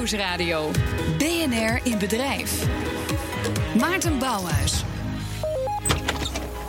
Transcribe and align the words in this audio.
Nieuwsradio. 0.00 0.70
BNR 1.18 1.80
in 1.82 1.98
Bedrijf. 1.98 2.66
Maarten 3.78 4.18
Bouwhuis. 4.18 4.84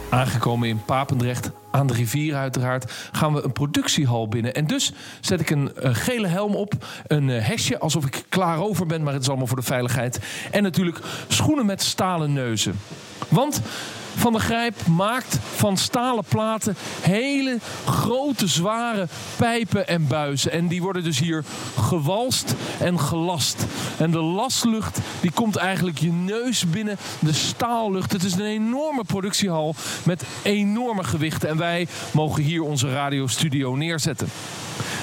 Aangekomen 0.09 0.69
in 0.69 0.85
Papendrecht, 0.85 1.51
aan 1.71 1.87
de 1.87 1.93
rivier 1.93 2.35
uiteraard, 2.35 2.91
gaan 3.11 3.33
we 3.33 3.43
een 3.43 3.51
productiehal 3.51 4.27
binnen. 4.27 4.53
En 4.53 4.67
dus 4.67 4.91
zet 5.21 5.39
ik 5.39 5.49
een, 5.49 5.71
een 5.75 5.95
gele 5.95 6.27
helm 6.27 6.55
op, 6.55 6.73
een 7.07 7.27
uh, 7.27 7.47
hesje 7.47 7.79
alsof 7.79 8.05
ik 8.05 8.23
klaar 8.29 8.57
over 8.57 8.85
ben, 8.85 9.03
maar 9.03 9.13
het 9.13 9.21
is 9.21 9.27
allemaal 9.27 9.47
voor 9.47 9.57
de 9.59 9.63
veiligheid. 9.63 10.19
En 10.51 10.63
natuurlijk 10.63 10.99
schoenen 11.27 11.65
met 11.65 11.81
stalen 11.81 12.33
neuzen. 12.33 12.79
Want 13.29 13.61
van 14.15 14.31
der 14.31 14.41
Grijp 14.41 14.87
maakt 14.87 15.39
van 15.55 15.77
stalen 15.77 16.23
platen 16.27 16.75
hele 17.01 17.57
grote, 17.85 18.47
zware 18.47 19.07
pijpen 19.37 19.87
en 19.87 20.07
buizen. 20.07 20.51
En 20.51 20.67
die 20.67 20.81
worden 20.81 21.03
dus 21.03 21.19
hier 21.19 21.43
gewalst 21.79 22.55
en 22.79 22.99
gelast. 22.99 23.65
En 23.97 24.11
de 24.11 24.21
lastlucht 24.21 24.99
die 25.21 25.31
komt 25.31 25.55
eigenlijk 25.55 25.97
je 25.97 26.11
neus 26.11 26.69
binnen, 26.69 26.97
de 27.19 27.33
staallucht. 27.33 28.11
Het 28.11 28.23
is 28.23 28.33
een 28.33 28.45
enorme 28.45 29.03
productiehal 29.03 29.75
met 30.03 30.23
enorme 30.41 31.03
gewichten. 31.03 31.49
En 31.49 31.57
wij 31.57 31.87
mogen 32.11 32.43
hier 32.43 32.63
onze 32.63 32.93
radiostudio 32.93 33.75
neerzetten. 33.75 34.27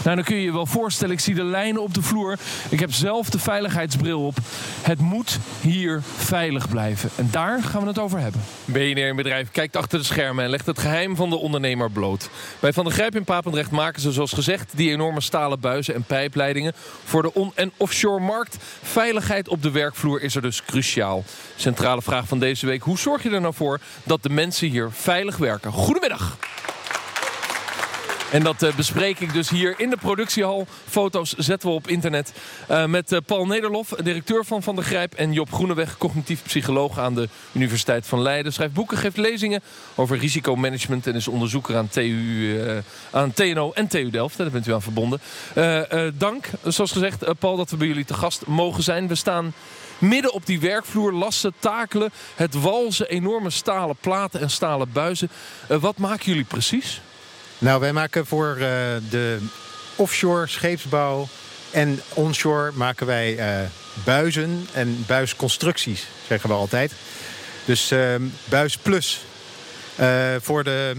Nou, 0.04 0.16
dan 0.16 0.24
kun 0.24 0.36
je 0.36 0.42
je 0.42 0.52
wel 0.52 0.66
voorstellen, 0.66 1.14
ik 1.14 1.20
zie 1.20 1.34
de 1.34 1.44
lijnen 1.44 1.82
op 1.82 1.94
de 1.94 2.02
vloer. 2.02 2.38
Ik 2.68 2.80
heb 2.80 2.92
zelf 2.92 3.30
de 3.30 3.38
veiligheidsbril 3.38 4.26
op. 4.26 4.36
Het 4.82 5.00
moet 5.00 5.38
hier 5.60 6.02
veilig 6.16 6.68
blijven. 6.68 7.10
En 7.16 7.28
daar 7.30 7.62
gaan 7.62 7.80
we 7.80 7.88
het 7.88 7.98
over 7.98 8.18
hebben. 8.18 8.40
BNR 8.64 9.14
Bedrijf 9.14 9.50
kijkt 9.50 9.76
achter 9.76 9.98
de 9.98 10.04
schermen 10.04 10.44
en 10.44 10.50
legt 10.50 10.66
het 10.66 10.78
geheim 10.78 11.16
van 11.16 11.30
de 11.30 11.36
ondernemer 11.36 11.90
bloot. 11.90 12.30
Bij 12.60 12.72
Van 12.72 12.84
der 12.84 12.92
Grijp 12.92 13.16
in 13.16 13.24
Papendrecht 13.24 13.70
maken 13.70 14.00
ze 14.00 14.12
zoals 14.12 14.32
gezegd 14.32 14.72
die 14.76 14.90
enorme 14.90 15.20
stalen 15.20 15.60
buizen 15.60 15.94
en 15.94 16.02
pijpleidingen 16.02 16.72
voor 17.04 17.22
de 17.22 17.34
on- 17.34 17.52
en 17.54 17.72
offshore 17.76 18.20
markt. 18.20 18.56
Veiligheid 18.82 19.48
op 19.48 19.62
de 19.62 19.70
werkvloer 19.70 20.22
is 20.22 20.34
er 20.34 20.42
dus 20.42 20.64
cruciaal. 20.64 21.24
Centrale 21.56 22.02
vraag 22.02 22.28
van 22.28 22.38
deze 22.38 22.66
week: 22.66 22.82
hoe 22.82 22.98
zorg 22.98 23.22
je 23.22 23.30
er 23.30 23.40
nou 23.40 23.54
voor 23.54 23.80
dat 24.02 24.22
de 24.22 24.30
mensen 24.30 24.68
hier 24.68 24.88
veilig 24.92 25.36
werken? 25.36 25.72
Goedemiddag. 25.72 26.36
En 28.30 28.42
dat 28.42 28.62
uh, 28.62 28.74
bespreek 28.74 29.20
ik 29.20 29.32
dus 29.32 29.50
hier 29.50 29.74
in 29.76 29.90
de 29.90 29.96
productiehal. 29.96 30.66
Foto's 30.88 31.32
zetten 31.32 31.68
we 31.68 31.74
op 31.74 31.88
internet. 31.88 32.32
Uh, 32.70 32.84
met 32.84 33.12
uh, 33.12 33.18
Paul 33.26 33.46
Nederlof, 33.46 33.88
directeur 33.88 34.44
van 34.44 34.62
Van 34.62 34.74
der 34.74 34.84
Grijp. 34.84 35.14
En 35.14 35.32
Job 35.32 35.52
Groeneweg, 35.52 35.98
cognitief 35.98 36.42
psycholoog 36.42 36.98
aan 36.98 37.14
de 37.14 37.28
Universiteit 37.52 38.06
van 38.06 38.22
Leiden. 38.22 38.52
Schrijft 38.52 38.74
boeken, 38.74 38.98
geeft 38.98 39.16
lezingen 39.16 39.62
over 39.94 40.18
risicomanagement. 40.18 41.06
En 41.06 41.14
is 41.14 41.28
onderzoeker 41.28 41.76
aan, 41.76 41.88
TU, 41.88 42.82
aan 43.10 43.32
TNO 43.32 43.72
en 43.72 43.86
TU 43.86 44.10
Delft. 44.10 44.36
Daar 44.36 44.50
bent 44.50 44.66
u 44.66 44.72
aan 44.72 44.82
verbonden. 44.82 45.20
dank, 46.18 46.46
zoals 46.64 46.92
gezegd, 46.92 47.38
Paul, 47.38 47.56
dat 47.56 47.70
we 47.70 47.76
bij 47.76 47.86
jullie 47.86 48.04
te 48.04 48.14
gast 48.14 48.46
mogen 48.46 48.82
zijn. 48.82 49.08
We 49.08 49.14
staan 49.14 49.52
midden 49.98 50.32
op 50.32 50.46
die 50.46 50.60
werkvloer, 50.60 51.12
lassen, 51.12 51.52
takelen, 51.58 52.10
het 52.34 52.60
walzen, 52.60 53.08
enorme 53.08 53.50
stalen 53.50 53.96
platen 54.00 54.40
en 54.40 54.50
stalen 54.50 54.92
buizen. 54.92 55.30
wat 55.66 55.96
maken 55.96 56.24
jullie 56.24 56.44
precies? 56.44 57.00
Nou, 57.58 57.80
wij 57.80 57.92
maken 57.92 58.26
voor 58.26 58.56
uh, 58.58 58.66
de 59.10 59.38
offshore 59.96 60.46
scheepsbouw 60.46 61.28
en 61.70 62.00
onshore 62.14 62.70
maken 62.74 63.06
wij 63.06 63.36
uh, 63.36 63.68
buizen 64.04 64.68
en 64.72 65.04
buisconstructies, 65.06 66.06
zeggen 66.26 66.48
we 66.48 66.54
altijd. 66.54 66.92
Dus 67.64 67.92
uh, 67.92 68.14
buis 68.44 68.76
plus. 68.76 69.20
voor 70.40 70.64
de 70.64 70.96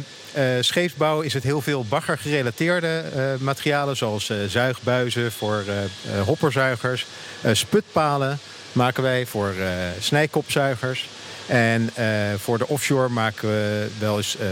scheepsbouw 0.62 1.22
is 1.22 1.34
het 1.34 1.44
heel 1.44 1.62
veel 1.62 1.86
baggergerelateerde 1.86 3.04
materialen, 3.40 3.98
zoals 3.98 4.32
zuigbuizen 4.48 5.32
voor 5.32 5.64
hopperzuigers, 6.26 7.06
sputpalen 7.52 8.40
maken 8.72 9.04
wij 9.04 9.26
voor 9.26 9.54
snijkopzuigers. 10.00 11.10
En 11.48 11.90
voor 12.38 12.58
de 12.58 12.68
offshore 12.68 13.10
maken 13.10 13.50
we 13.50 13.88
wel 14.00 14.17
eens 14.17 14.36
uh, 14.36 14.48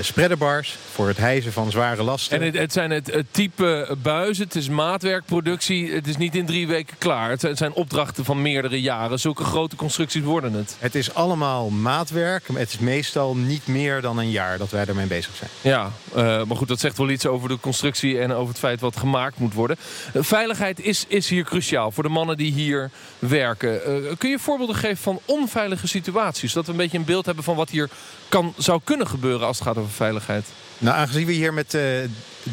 spreaderbars 0.00 0.76
voor 0.92 1.08
het 1.08 1.16
hijzen 1.16 1.52
van 1.52 1.70
zware 1.70 2.02
lasten. 2.02 2.40
En 2.40 2.46
het, 2.46 2.56
het 2.56 2.72
zijn 2.72 2.90
het, 2.90 3.12
het, 3.12 3.26
type 3.30 3.96
buizen, 4.02 4.44
het 4.44 4.54
is 4.54 4.68
maatwerkproductie. 4.68 5.92
Het 5.92 6.06
is 6.06 6.16
niet 6.16 6.34
in 6.34 6.46
drie 6.46 6.66
weken 6.66 6.96
klaar. 6.98 7.30
Het 7.30 7.40
zijn, 7.40 7.52
het 7.52 7.60
zijn 7.60 7.72
opdrachten 7.72 8.24
van 8.24 8.42
meerdere 8.42 8.80
jaren. 8.80 9.20
Zulke 9.20 9.44
grote 9.44 9.76
constructies 9.76 10.22
worden 10.22 10.52
het. 10.52 10.76
Het 10.78 10.94
is 10.94 11.14
allemaal 11.14 11.70
maatwerk. 11.70 12.48
Het 12.52 12.72
is 12.72 12.78
meestal 12.78 13.36
niet 13.36 13.66
meer 13.66 14.00
dan 14.00 14.18
een 14.18 14.30
jaar 14.30 14.58
dat 14.58 14.70
wij 14.70 14.84
ermee 14.84 15.06
bezig 15.06 15.34
zijn. 15.36 15.50
Ja, 15.60 15.90
uh, 16.16 16.44
maar 16.44 16.56
goed, 16.56 16.68
dat 16.68 16.80
zegt 16.80 16.98
wel 16.98 17.10
iets 17.10 17.26
over 17.26 17.48
de 17.48 17.60
constructie 17.60 18.20
en 18.20 18.32
over 18.32 18.48
het 18.48 18.58
feit 18.58 18.80
wat 18.80 18.96
gemaakt 18.96 19.38
moet 19.38 19.54
worden. 19.54 19.76
Uh, 20.14 20.22
veiligheid 20.22 20.80
is, 20.80 21.04
is 21.08 21.28
hier 21.28 21.44
cruciaal 21.44 21.90
voor 21.90 22.02
de 22.02 22.08
mannen 22.08 22.36
die 22.36 22.52
hier 22.52 22.90
werken. 23.18 23.80
kun 24.18 24.30
je 24.30 24.38
voorbeelden 24.38 24.76
geven 24.76 25.02
van 25.02 25.20
onveilige 25.24 25.86
situaties? 25.86 26.50
Zodat 26.52 26.66
we 26.66 26.72
een 26.72 26.78
beetje 26.78 26.98
een 26.98 27.04
beeld 27.04 27.26
hebben 27.26 27.44
van 27.44 27.56
wat 27.56 27.70
hier 27.70 27.88
kan, 28.28 28.54
zou 28.56 28.80
kunnen 28.84 29.06
gebeuren 29.06 29.46
als 29.46 29.58
het 29.58 29.66
gaat 29.66 29.71
over 29.78 29.90
veiligheid. 29.90 30.44
Nou, 30.78 30.96
aangezien 30.96 31.26
we 31.26 31.32
hier 31.32 31.54
met 31.54 31.74
uh, 31.74 31.82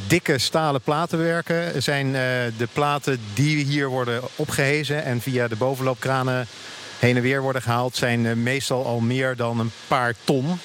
dikke 0.08 0.38
stalen 0.38 0.82
platen 0.82 1.18
werken... 1.20 1.84
zijn 1.84 2.06
uh, 2.06 2.14
de 2.58 2.68
platen 2.74 3.20
die 3.34 3.66
hier 3.66 3.88
worden 3.88 4.22
opgehezen... 4.36 5.04
en 5.04 5.22
via 5.22 5.48
de 5.48 5.56
bovenloopkranen 5.56 6.48
heen 7.00 7.16
en 7.16 7.22
weer 7.22 7.42
worden 7.42 7.62
gehaald... 7.62 7.96
zijn 7.96 8.26
uh, 8.26 8.34
meestal 8.34 8.86
al 8.86 9.00
meer 9.00 9.36
dan 9.36 9.60
een 9.60 9.72
paar 9.88 10.14
ton. 10.24 10.60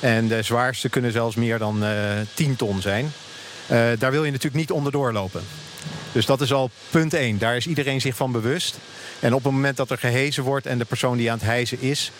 En 0.00 0.28
de 0.28 0.42
zwaarste 0.42 0.88
kunnen 0.88 1.12
zelfs 1.12 1.36
meer 1.36 1.58
dan 1.58 1.84
10 2.34 2.56
ton 2.56 2.80
zijn. 2.80 3.12
daar 3.98 4.10
wil 4.10 4.24
je 4.24 4.30
natuurlijk 4.30 4.54
niet 4.54 4.70
onderdoor 4.70 5.12
lopen. 5.12 5.42
Dus 6.14 6.26
dat 6.26 6.40
is 6.40 6.52
al 6.52 6.70
punt 6.90 7.14
1. 7.14 7.38
Daar 7.38 7.56
is 7.56 7.66
iedereen 7.66 8.00
zich 8.00 8.16
van 8.16 8.32
bewust. 8.32 8.78
En 9.20 9.34
op 9.34 9.44
het 9.44 9.52
moment 9.52 9.76
dat 9.76 9.90
er 9.90 9.98
gehezen 9.98 10.42
wordt 10.42 10.66
en 10.66 10.78
de 10.78 10.84
persoon 10.84 11.16
die 11.16 11.30
aan 11.30 11.38
het 11.38 11.46
hijzen 11.46 11.80
is... 11.80 12.10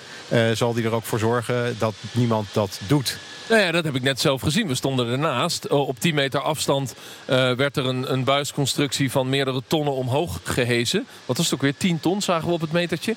zal 0.53 0.73
die 0.73 0.85
er 0.85 0.93
ook 0.93 1.05
voor 1.05 1.19
zorgen 1.19 1.77
dat 1.79 1.95
niemand 2.13 2.49
dat 2.53 2.81
doet. 2.87 3.19
Nou 3.49 3.61
ja, 3.61 3.71
dat 3.71 3.85
heb 3.85 3.95
ik 3.95 4.03
net 4.03 4.21
zelf 4.21 4.41
gezien. 4.41 4.67
We 4.67 4.75
stonden 4.75 5.09
ernaast. 5.09 5.69
Op 5.69 6.01
10 6.01 6.15
meter 6.15 6.41
afstand 6.41 6.95
uh, 7.31 7.53
werd 7.53 7.77
er 7.77 7.87
een, 7.87 8.13
een 8.13 8.25
buisconstructie 8.25 9.11
van 9.11 9.29
meerdere 9.29 9.63
tonnen 9.67 9.95
omhoog 9.95 10.41
gehezen. 10.45 11.07
Wat 11.27 11.37
was 11.37 11.47
het 11.47 11.55
ook 11.55 11.63
weer? 11.63 11.77
10 11.77 12.01
ton 12.01 12.23
zagen 12.23 12.49
we 12.49 12.55
op 12.55 12.61
het 12.61 12.73
metertje. 12.73 13.17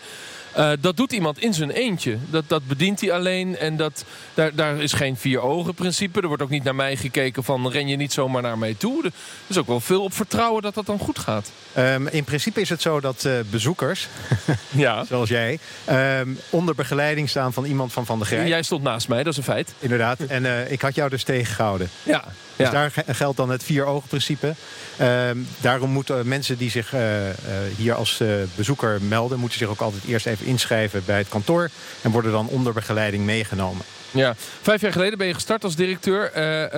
Uh, 0.57 0.72
dat 0.79 0.97
doet 0.97 1.12
iemand 1.12 1.40
in 1.40 1.53
zijn 1.53 1.72
eentje. 1.72 2.18
Dat, 2.29 2.44
dat 2.47 2.68
bedient 2.68 3.01
hij 3.01 3.12
alleen. 3.12 3.57
En 3.57 3.78
dat, 3.78 4.06
daar, 4.34 4.56
daar 4.56 4.81
is 4.81 4.94
geen 4.94 5.18
vier 5.18 5.41
ogen 5.41 5.73
principe. 5.73 6.22
Er 6.22 6.28
wordt 6.28 6.44
ook 6.44 6.50
niet 6.50 6.63
naar 6.63 6.75
mij 6.75 6.95
gekeken 6.95 7.44
van 7.44 7.72
ren 7.72 7.88
je 7.88 7.95
niet 7.95 8.13
zomaar 8.13 8.41
naar 8.41 8.57
mij 8.57 8.73
toe. 8.73 9.03
Er 9.03 9.12
is 9.47 9.57
ook 9.57 9.68
wel 9.68 9.79
veel 9.79 10.03
op 10.03 10.13
vertrouwen 10.13 10.62
dat 10.62 10.73
dat 10.73 10.85
dan 10.85 11.00
goed 11.00 11.19
gaat. 11.19 11.51
Um, 11.78 12.07
in 12.07 12.23
principe 12.23 12.62
is 12.62 12.69
het 12.69 12.81
zo 12.81 13.00
dat 13.00 13.23
uh, 13.25 13.34
bezoekers, 13.50 14.07
ja. 14.69 15.06
zoals 15.06 15.29
jij, 15.29 15.59
um, 15.90 16.40
onder 16.50 16.75
begeleiding 16.75 17.29
staan 17.29 17.53
van 17.53 17.66
iemand 17.66 17.94
van 17.94 18.06
Van 18.06 18.18
der 18.18 18.28
Grijp. 18.28 18.47
Jij 18.47 18.63
stond 18.63 18.84
naast 18.84 19.07
mij, 19.07 19.24
dat 19.24 19.31
is 19.31 19.38
een 19.38 19.44
feit. 19.44 19.74
Inderdaad. 19.79 20.19
En 20.19 20.44
uh, 20.44 20.72
ik 20.72 20.81
had 20.81 20.95
jou 20.95 21.09
dus 21.09 21.24
tegengehouden. 21.24 21.89
Ja. 22.03 22.24
Dus 22.57 22.69
daar 22.69 22.94
geldt 23.07 23.38
dan 23.38 23.50
het 23.50 23.63
vier 23.63 23.85
ogen 23.85 24.07
principe. 24.07 24.53
Um, 25.01 25.47
daarom 25.62 25.90
moeten 25.90 26.28
mensen 26.28 26.57
die 26.57 26.69
zich 26.69 26.94
uh, 26.94 27.28
uh, 27.28 27.34
hier 27.78 27.94
als 27.94 28.19
uh, 28.22 28.29
bezoeker 28.56 29.01
melden... 29.01 29.40
moeten 29.40 29.57
zich 29.57 29.68
ook 29.68 29.81
altijd 29.81 30.03
eerst 30.03 30.25
even 30.25 30.45
inschrijven 30.45 31.03
bij 31.06 31.18
het 31.18 31.29
kantoor... 31.29 31.69
en 32.01 32.12
worden 32.12 32.31
dan 32.31 32.47
onder 32.47 32.73
begeleiding 32.73 33.25
meegenomen. 33.25 33.85
Ja, 34.12 34.35
vijf 34.62 34.81
jaar 34.81 34.91
geleden 34.91 35.18
ben 35.18 35.28
je 35.28 35.34
gestart 35.34 35.63
als 35.63 35.75
directeur. 35.75 36.31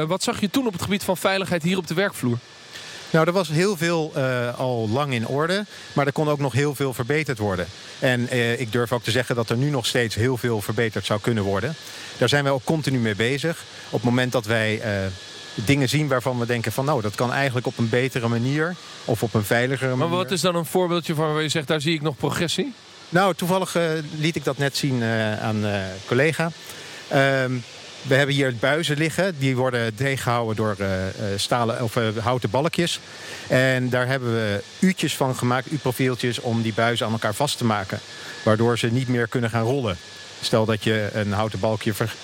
wat 0.07 0.23
zag 0.23 0.41
je 0.41 0.49
toen 0.49 0.67
op 0.67 0.73
het 0.73 0.81
gebied 0.81 1.03
van 1.03 1.17
veiligheid 1.17 1.63
hier 1.63 1.77
op 1.77 1.87
de 1.87 1.93
werkvloer? 1.93 2.37
Nou, 3.11 3.27
er 3.27 3.33
was 3.33 3.47
heel 3.47 3.77
veel 3.77 4.11
uh, 4.17 4.59
al 4.59 4.89
lang 4.89 5.13
in 5.13 5.27
orde, 5.27 5.65
maar 5.93 6.05
er 6.05 6.11
kon 6.11 6.29
ook 6.29 6.39
nog 6.39 6.53
heel 6.53 6.75
veel 6.75 6.93
verbeterd 6.93 7.37
worden. 7.37 7.67
En 7.99 8.27
uh, 8.31 8.59
ik 8.59 8.71
durf 8.71 8.91
ook 8.91 9.03
te 9.03 9.11
zeggen 9.11 9.35
dat 9.35 9.49
er 9.49 9.57
nu 9.57 9.69
nog 9.69 9.85
steeds 9.85 10.15
heel 10.15 10.37
veel 10.37 10.61
verbeterd 10.61 11.05
zou 11.05 11.19
kunnen 11.19 11.43
worden. 11.43 11.75
Daar 12.17 12.29
zijn 12.29 12.43
wij 12.43 12.53
ook 12.53 12.63
continu 12.63 12.99
mee 12.99 13.15
bezig. 13.15 13.63
Op 13.85 14.01
het 14.01 14.03
moment 14.03 14.31
dat 14.31 14.45
wij 14.45 14.81
dingen 15.53 15.89
zien 15.89 16.07
waarvan 16.07 16.39
we 16.39 16.45
denken 16.45 16.71
van... 16.71 16.85
nou, 16.85 17.01
dat 17.01 17.15
kan 17.15 17.33
eigenlijk 17.33 17.67
op 17.67 17.77
een 17.77 17.89
betere 17.89 18.27
manier 18.27 18.75
of 19.05 19.23
op 19.23 19.33
een 19.33 19.43
veiligere 19.43 19.89
manier. 19.89 20.07
Maar 20.07 20.17
wat 20.17 20.31
is 20.31 20.41
dan 20.41 20.55
een 20.55 20.65
voorbeeldje 20.65 21.15
van 21.15 21.33
waar 21.33 21.41
je 21.41 21.49
zegt, 21.49 21.67
daar 21.67 21.81
zie 21.81 21.93
ik 21.93 22.01
nog 22.01 22.17
progressie? 22.17 22.73
Nou, 23.09 23.33
toevallig 23.33 23.77
liet 24.17 24.35
ik 24.35 24.43
dat 24.43 24.57
net 24.57 24.77
zien 24.77 25.03
aan 25.41 25.63
een 25.63 25.89
collega. 26.07 26.51
Um, 27.13 27.63
we 28.01 28.15
hebben 28.15 28.35
hier 28.35 28.55
buizen 28.59 28.97
liggen. 28.97 29.35
Die 29.39 29.55
worden 29.55 29.95
tegengehouden 29.95 30.55
door 30.55 30.75
stalen 31.35 31.83
of 31.83 31.97
houten 32.19 32.49
balkjes. 32.49 32.99
En 33.47 33.89
daar 33.89 34.07
hebben 34.07 34.33
we 34.33 34.63
u'tjes 34.79 35.15
van 35.15 35.35
gemaakt, 35.35 35.71
u-profieltjes... 35.71 36.39
om 36.39 36.61
die 36.61 36.73
buizen 36.73 37.05
aan 37.05 37.11
elkaar 37.11 37.33
vast 37.33 37.57
te 37.57 37.65
maken. 37.65 37.99
Waardoor 38.43 38.77
ze 38.77 38.87
niet 38.87 39.07
meer 39.07 39.27
kunnen 39.27 39.49
gaan 39.49 39.63
rollen. 39.63 39.97
Stel 40.41 40.65
dat 40.65 40.83
je 40.83 41.09
een 41.13 41.31
houten 41.31 41.59
balkje 41.59 41.93
ver, 41.93 42.15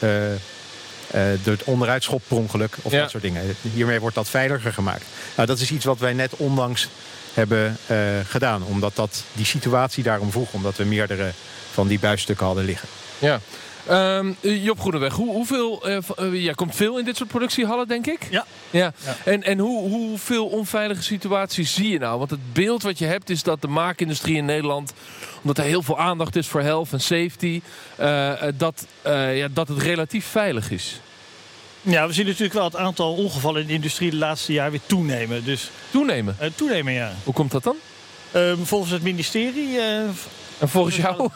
uh, 1.14 1.48
er 1.48 1.58
onderuit 1.64 2.04
schopt 2.04 2.28
per 2.28 2.38
ongeluk. 2.38 2.78
Of 2.82 2.92
ja. 2.92 3.00
dat 3.00 3.10
soort 3.10 3.24
dingen. 3.24 3.56
Hiermee 3.62 4.00
wordt 4.00 4.16
dat 4.16 4.30
veiliger 4.30 4.74
gemaakt. 4.74 5.06
Nou, 5.36 5.48
dat 5.48 5.60
is 5.60 5.72
iets 5.72 5.86
wat 5.86 6.00
wij 6.00 6.14
net 6.14 6.36
onlangs 6.36 6.90
hebben 7.34 7.78
gedaan. 8.28 8.64
Omdat 8.64 8.96
dat 8.96 9.24
die 9.34 9.46
situatie 9.46 10.04
daarom 10.04 10.32
vroeg. 10.32 10.54
Omdat 10.54 10.78
we 10.78 10.84
meerdere 10.84 11.32
van 11.72 11.88
die 11.88 12.00
buisstukken 12.00 12.46
hadden 12.46 12.66
liggen. 12.66 12.88
Ja. 13.20 13.40
Ehm, 13.88 14.32
Job 14.42 14.80
Groeneweg, 14.80 15.14
hoe, 15.14 15.32
hoeveel, 15.32 15.90
uh, 15.90 16.44
jij 16.44 16.54
komt 16.54 16.76
veel 16.76 17.00
in 17.00 17.06
dit 17.06 17.18
soort 17.18 17.30
productiehallen, 17.30 17.88
denk 17.88 18.08
ik? 18.08 18.28
Ja. 18.30 18.46
ja. 18.70 18.94
ja. 19.06 19.16
En, 19.24 19.44
en 19.44 19.60
hoe, 19.60 19.90
hoeveel 19.90 20.46
onveilige 20.46 21.04
situaties 21.04 21.74
zie 21.74 21.90
je 21.90 22.00
nou? 22.00 22.18
Want 22.18 22.30
het 22.30 22.54
beeld 22.54 22.84
wat 22.84 22.98
je 22.98 23.06
hebt 23.06 23.30
is 23.30 23.44
dat 23.44 23.62
de 23.62 23.68
maakindustrie 23.68 24.36
in 24.36 24.46
Nederland... 24.46 24.94
omdat 25.42 25.58
er 25.58 25.64
heel 25.64 25.84
veel 25.84 26.00
aandacht 26.00 26.36
is 26.36 26.48
voor 26.48 26.62
health 26.62 26.94
en 26.94 27.02
safety... 27.02 27.62
Uh, 28.00 28.32
dat, 28.56 28.88
ja, 29.34 29.48
dat 29.54 29.68
het 29.68 29.82
relatief 29.82 30.26
veilig 30.26 30.72
is. 30.72 31.00
Ja, 31.82 32.08
we 32.08 32.14
zien 32.14 32.26
natuurlijk 32.26 32.54
wel 32.54 32.64
het 32.64 32.76
aantal 32.76 33.14
ongevallen 33.14 33.62
in 33.62 33.68
de 33.68 33.74
industrie 33.74 34.10
de 34.10 34.16
laatste 34.16 34.54
jaar 34.54 34.72
weer 34.72 34.80
toenemen. 34.86 35.44
Dus, 35.44 35.72
toenemen? 35.92 36.38
toenemen, 36.56 36.94
ja. 36.94 37.14
Hoe 37.24 37.34
komt 37.34 37.52
dat 37.52 37.64
dan? 37.64 37.76
Ehm, 38.32 38.58
volgens 38.64 38.92
het 38.92 39.02
ministerie 39.02 39.78
en 40.58 40.70
volgens 40.70 40.96
jou? 40.96 41.18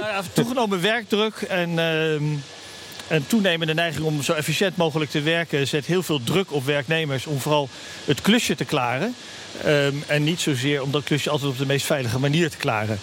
nou 0.00 0.24
toegenomen 0.32 0.80
werkdruk 0.80 1.34
en, 1.34 1.70
uh, 1.70 2.12
en 3.08 3.26
toenemende 3.26 3.74
neiging 3.74 4.04
om 4.04 4.22
zo 4.22 4.32
efficiënt 4.32 4.76
mogelijk 4.76 5.10
te 5.10 5.20
werken... 5.20 5.68
zet 5.68 5.86
heel 5.86 6.02
veel 6.02 6.20
druk 6.24 6.52
op 6.52 6.64
werknemers 6.64 7.26
om 7.26 7.40
vooral 7.40 7.68
het 8.04 8.20
klusje 8.20 8.54
te 8.54 8.64
klaren. 8.64 9.14
Um, 9.66 10.02
en 10.06 10.24
niet 10.24 10.40
zozeer 10.40 10.82
om 10.82 10.90
dat 10.90 11.04
klusje 11.04 11.30
altijd 11.30 11.50
op 11.50 11.58
de 11.58 11.66
meest 11.66 11.86
veilige 11.86 12.18
manier 12.18 12.50
te 12.50 12.56
klaren. 12.56 12.98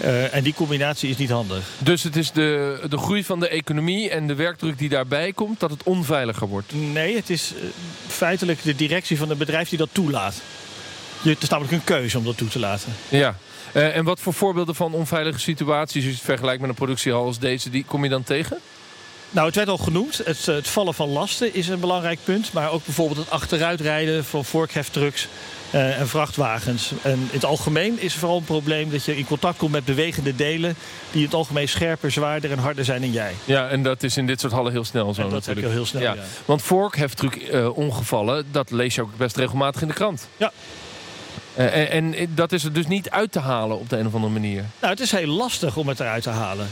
Uh, 0.00 0.34
en 0.34 0.42
die 0.42 0.54
combinatie 0.54 1.10
is 1.10 1.16
niet 1.16 1.30
handig. 1.30 1.64
Dus 1.78 2.02
het 2.02 2.16
is 2.16 2.32
de, 2.32 2.80
de 2.88 2.98
groei 2.98 3.24
van 3.24 3.40
de 3.40 3.48
economie 3.48 4.10
en 4.10 4.26
de 4.26 4.34
werkdruk 4.34 4.78
die 4.78 4.88
daarbij 4.88 5.32
komt... 5.32 5.60
dat 5.60 5.70
het 5.70 5.82
onveiliger 5.82 6.48
wordt? 6.48 6.72
Nee, 6.74 7.16
het 7.16 7.30
is 7.30 7.52
uh, 7.54 7.60
feitelijk 8.06 8.62
de 8.62 8.74
directie 8.74 9.18
van 9.18 9.28
het 9.28 9.38
bedrijf 9.38 9.68
die 9.68 9.78
dat 9.78 9.88
toelaat. 9.92 10.34
Je, 11.22 11.30
het 11.30 11.42
is 11.42 11.48
namelijk 11.48 11.74
een 11.74 11.84
keuze 11.84 12.18
om 12.18 12.24
dat 12.24 12.36
toe 12.36 12.48
te 12.48 12.58
laten. 12.58 12.92
Ja, 13.08 13.36
uh, 13.72 13.96
en 13.96 14.04
wat 14.04 14.20
voor 14.20 14.34
voorbeelden 14.34 14.74
van 14.74 14.92
onveilige 14.92 15.38
situaties... 15.38 15.94
als 15.94 16.04
je 16.04 16.10
het 16.10 16.20
vergelijkt 16.20 16.60
met 16.60 16.70
een 16.70 16.76
productiehal 16.76 17.24
als 17.24 17.38
deze, 17.38 17.70
die 17.70 17.84
kom 17.84 18.04
je 18.04 18.10
dan 18.10 18.22
tegen? 18.22 18.58
Nou, 19.30 19.46
het 19.46 19.56
werd 19.56 19.68
al 19.68 19.78
genoemd. 19.78 20.20
Het, 20.24 20.46
het, 20.46 20.68
vallen 20.68 20.94
van 20.94 21.08
lasten 21.08 21.54
is 21.54 21.68
een 21.68 21.80
belangrijk 21.80 22.18
punt. 22.24 22.52
Maar 22.52 22.70
ook 22.70 22.84
bijvoorbeeld 22.84 23.18
het 23.18 23.30
achteruitrijden 23.30 24.24
van 24.24 24.44
vorkheftrucks 24.44 25.28
uh, 25.74 26.00
en 26.00 26.08
vrachtwagens. 26.08 26.92
En 27.02 27.12
in 27.12 27.28
het 27.30 27.44
algemeen 27.44 28.00
is 28.00 28.12
er 28.12 28.18
vooral 28.18 28.36
een 28.36 28.44
probleem 28.44 28.90
dat 28.90 29.04
je 29.04 29.16
in 29.16 29.26
contact 29.26 29.58
komt 29.58 29.72
met 29.72 29.84
bewegende 29.84 30.36
delen... 30.36 30.76
die 31.10 31.20
in 31.20 31.26
het 31.26 31.34
algemeen 31.34 31.68
scherper, 31.68 32.10
zwaarder 32.10 32.50
en 32.50 32.58
harder 32.58 32.84
zijn 32.84 33.00
dan 33.00 33.12
jij. 33.12 33.34
Ja, 33.44 33.68
en 33.68 33.82
dat 33.82 34.02
is 34.02 34.16
in 34.16 34.26
dit 34.26 34.40
soort 34.40 34.52
hallen 34.52 34.72
heel 34.72 34.84
snel 34.84 35.14
zo 35.14 35.22
en 35.22 35.30
dat 35.30 35.46
natuurlijk. 35.46 35.74
heel 35.74 35.86
snel, 35.86 36.02
ja. 36.02 36.14
ja. 36.14 36.22
Want 36.44 36.62
vorkheftruck 36.62 37.36
uh, 37.36 37.76
ongevallen, 37.76 38.46
dat 38.50 38.70
lees 38.70 38.94
je 38.94 39.02
ook 39.02 39.16
best 39.16 39.36
regelmatig 39.36 39.82
in 39.82 39.88
de 39.88 39.94
krant. 39.94 40.28
Ja. 40.36 40.52
Uh, 41.58 41.94
en, 41.94 42.14
en, 42.14 42.34
dat 42.34 42.52
is 42.52 42.64
er 42.64 42.72
dus 42.72 42.86
niet 42.86 43.10
uit 43.10 43.32
te 43.32 43.38
halen 43.38 43.78
op 43.78 43.88
de 43.88 43.96
een 43.96 44.06
of 44.06 44.14
andere 44.14 44.32
manier? 44.32 44.64
Nou, 44.80 44.92
het 44.92 45.00
is 45.00 45.10
heel 45.10 45.26
lastig 45.26 45.76
om 45.76 45.88
het 45.88 46.00
eruit 46.00 46.22
te 46.22 46.30
halen. 46.30 46.68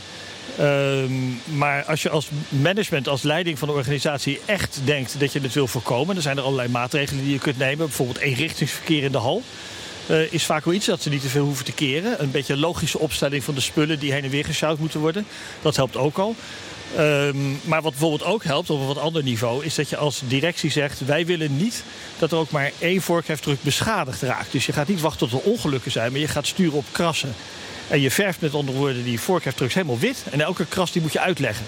Um, 0.60 1.40
maar 1.44 1.84
als 1.84 2.02
je 2.02 2.10
als 2.10 2.28
management, 2.48 3.08
als 3.08 3.22
leiding 3.22 3.58
van 3.58 3.68
de 3.68 3.74
organisatie 3.74 4.40
echt 4.44 4.80
denkt 4.84 5.20
dat 5.20 5.32
je 5.32 5.40
het 5.40 5.52
wil 5.52 5.66
voorkomen, 5.66 6.14
dan 6.14 6.22
zijn 6.22 6.36
er 6.36 6.42
allerlei 6.42 6.68
maatregelen 6.68 7.24
die 7.24 7.32
je 7.32 7.38
kunt 7.38 7.58
nemen. 7.58 7.86
Bijvoorbeeld 7.86 8.18
eenrichtingsverkeer 8.18 9.02
in 9.02 9.12
de 9.12 9.18
hal. 9.18 9.42
Uh, 10.10 10.32
is 10.32 10.44
vaak 10.44 10.64
wel 10.64 10.74
iets 10.74 10.86
dat 10.86 11.02
ze 11.02 11.08
niet 11.08 11.20
te 11.20 11.28
veel 11.28 11.44
hoeven 11.44 11.64
te 11.64 11.72
keren. 11.72 12.22
Een 12.22 12.30
beetje 12.30 12.56
logische 12.56 12.98
opstelling 12.98 13.44
van 13.44 13.54
de 13.54 13.60
spullen 13.60 13.98
die 13.98 14.12
heen 14.12 14.24
en 14.24 14.30
weer 14.30 14.44
gesjouwd 14.44 14.78
moeten 14.78 15.00
worden. 15.00 15.26
Dat 15.62 15.76
helpt 15.76 15.96
ook 15.96 16.18
al. 16.18 16.34
Um, 16.98 17.60
maar 17.64 17.82
wat 17.82 17.90
bijvoorbeeld 17.90 18.24
ook 18.24 18.44
helpt 18.44 18.70
op 18.70 18.80
een 18.80 18.86
wat 18.86 18.98
ander 18.98 19.22
niveau... 19.22 19.64
is 19.64 19.74
dat 19.74 19.90
je 19.90 19.96
als 19.96 20.20
directie 20.24 20.70
zegt... 20.70 21.04
wij 21.04 21.26
willen 21.26 21.56
niet 21.56 21.84
dat 22.18 22.32
er 22.32 22.38
ook 22.38 22.50
maar 22.50 22.72
één 22.78 23.02
vorkheftruck 23.02 23.62
beschadigd 23.62 24.22
raakt. 24.22 24.52
Dus 24.52 24.66
je 24.66 24.72
gaat 24.72 24.88
niet 24.88 25.00
wachten 25.00 25.28
tot 25.28 25.42
er 25.42 25.50
ongelukken 25.50 25.90
zijn... 25.90 26.12
maar 26.12 26.20
je 26.20 26.28
gaat 26.28 26.46
sturen 26.46 26.78
op 26.78 26.84
krassen. 26.92 27.34
En 27.88 28.00
je 28.00 28.10
verft 28.10 28.40
met 28.40 28.54
andere 28.54 28.78
woorden 28.78 29.04
die 29.04 29.20
vorkheftrucks 29.20 29.74
helemaal 29.74 29.98
wit. 29.98 30.24
En 30.30 30.40
elke 30.40 30.66
kras 30.66 30.92
die 30.92 31.02
moet 31.02 31.12
je 31.12 31.20
uitleggen. 31.20 31.66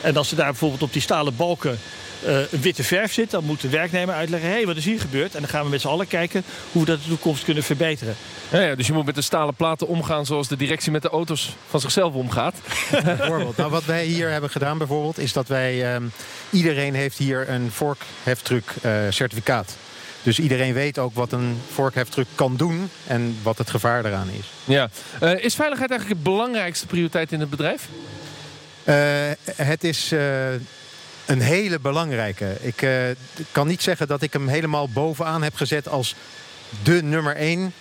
En 0.00 0.16
als 0.16 0.30
er 0.30 0.36
daar 0.36 0.50
bijvoorbeeld 0.50 0.82
op 0.82 0.92
die 0.92 1.02
stalen 1.02 1.36
balken 1.36 1.78
uh, 2.24 2.52
een 2.52 2.60
witte 2.60 2.84
verf 2.84 3.12
zit... 3.12 3.30
dan 3.30 3.44
moet 3.44 3.60
de 3.60 3.68
werknemer 3.68 4.14
uitleggen, 4.14 4.48
hé, 4.48 4.54
hey, 4.54 4.66
wat 4.66 4.76
is 4.76 4.84
hier 4.84 5.00
gebeurd? 5.00 5.34
En 5.34 5.40
dan 5.40 5.50
gaan 5.50 5.64
we 5.64 5.70
met 5.70 5.80
z'n 5.80 5.88
allen 5.88 6.06
kijken 6.06 6.44
hoe 6.72 6.84
we 6.84 6.88
dat 6.88 6.96
in 6.96 7.02
de 7.02 7.08
toekomst 7.08 7.44
kunnen 7.44 7.62
verbeteren. 7.62 8.14
Ja, 8.50 8.60
ja, 8.60 8.74
dus 8.74 8.86
je 8.86 8.92
moet 8.92 9.04
met 9.04 9.14
de 9.14 9.22
stalen 9.22 9.54
platen 9.54 9.86
omgaan 9.86 10.26
zoals 10.26 10.48
de 10.48 10.56
directie 10.56 10.92
met 10.92 11.02
de 11.02 11.08
auto's 11.08 11.56
van 11.68 11.80
zichzelf 11.80 12.14
omgaat. 12.14 12.54
Bijvoorbeeld. 13.04 13.56
Nou, 13.56 13.70
wat 13.70 13.84
wij 13.84 14.04
hier 14.04 14.30
hebben 14.30 14.50
gedaan 14.50 14.78
bijvoorbeeld... 14.78 15.18
is 15.18 15.32
dat 15.32 15.48
wij... 15.48 15.94
Um, 15.94 16.12
iedereen 16.50 16.94
heeft 16.94 17.18
hier 17.18 17.48
een 17.48 17.70
vorkheftruck 17.70 18.74
uh, 18.82 18.92
certificaat. 19.10 19.76
Dus 20.22 20.38
iedereen 20.38 20.74
weet 20.74 20.98
ook 20.98 21.14
wat 21.14 21.32
een 21.32 21.60
vorkheftruck 21.72 22.26
kan 22.34 22.56
doen 22.56 22.90
en 23.06 23.38
wat 23.42 23.58
het 23.58 23.70
gevaar 23.70 24.04
eraan 24.04 24.28
is. 24.28 24.46
Ja. 24.64 24.88
Uh, 25.22 25.44
is 25.44 25.54
veiligheid 25.54 25.90
eigenlijk 25.90 26.24
de 26.24 26.30
belangrijkste 26.30 26.86
prioriteit 26.86 27.32
in 27.32 27.40
het 27.40 27.50
bedrijf? 27.50 27.88
Uh, 28.84 28.94
het 29.56 29.84
is 29.84 30.12
uh, 30.12 30.20
een 31.26 31.40
hele 31.40 31.78
belangrijke. 31.78 32.56
Ik 32.60 32.88
kan 33.52 33.66
niet 33.66 33.82
zeggen 33.82 34.06
dat 34.06 34.22
ik 34.22 34.32
hem 34.32 34.48
helemaal 34.48 34.88
bovenaan 34.88 35.42
heb 35.42 35.54
gezet 35.54 35.88
als 35.88 36.14
de 36.82 37.02
nummer 37.02 37.36
één. 37.36 37.72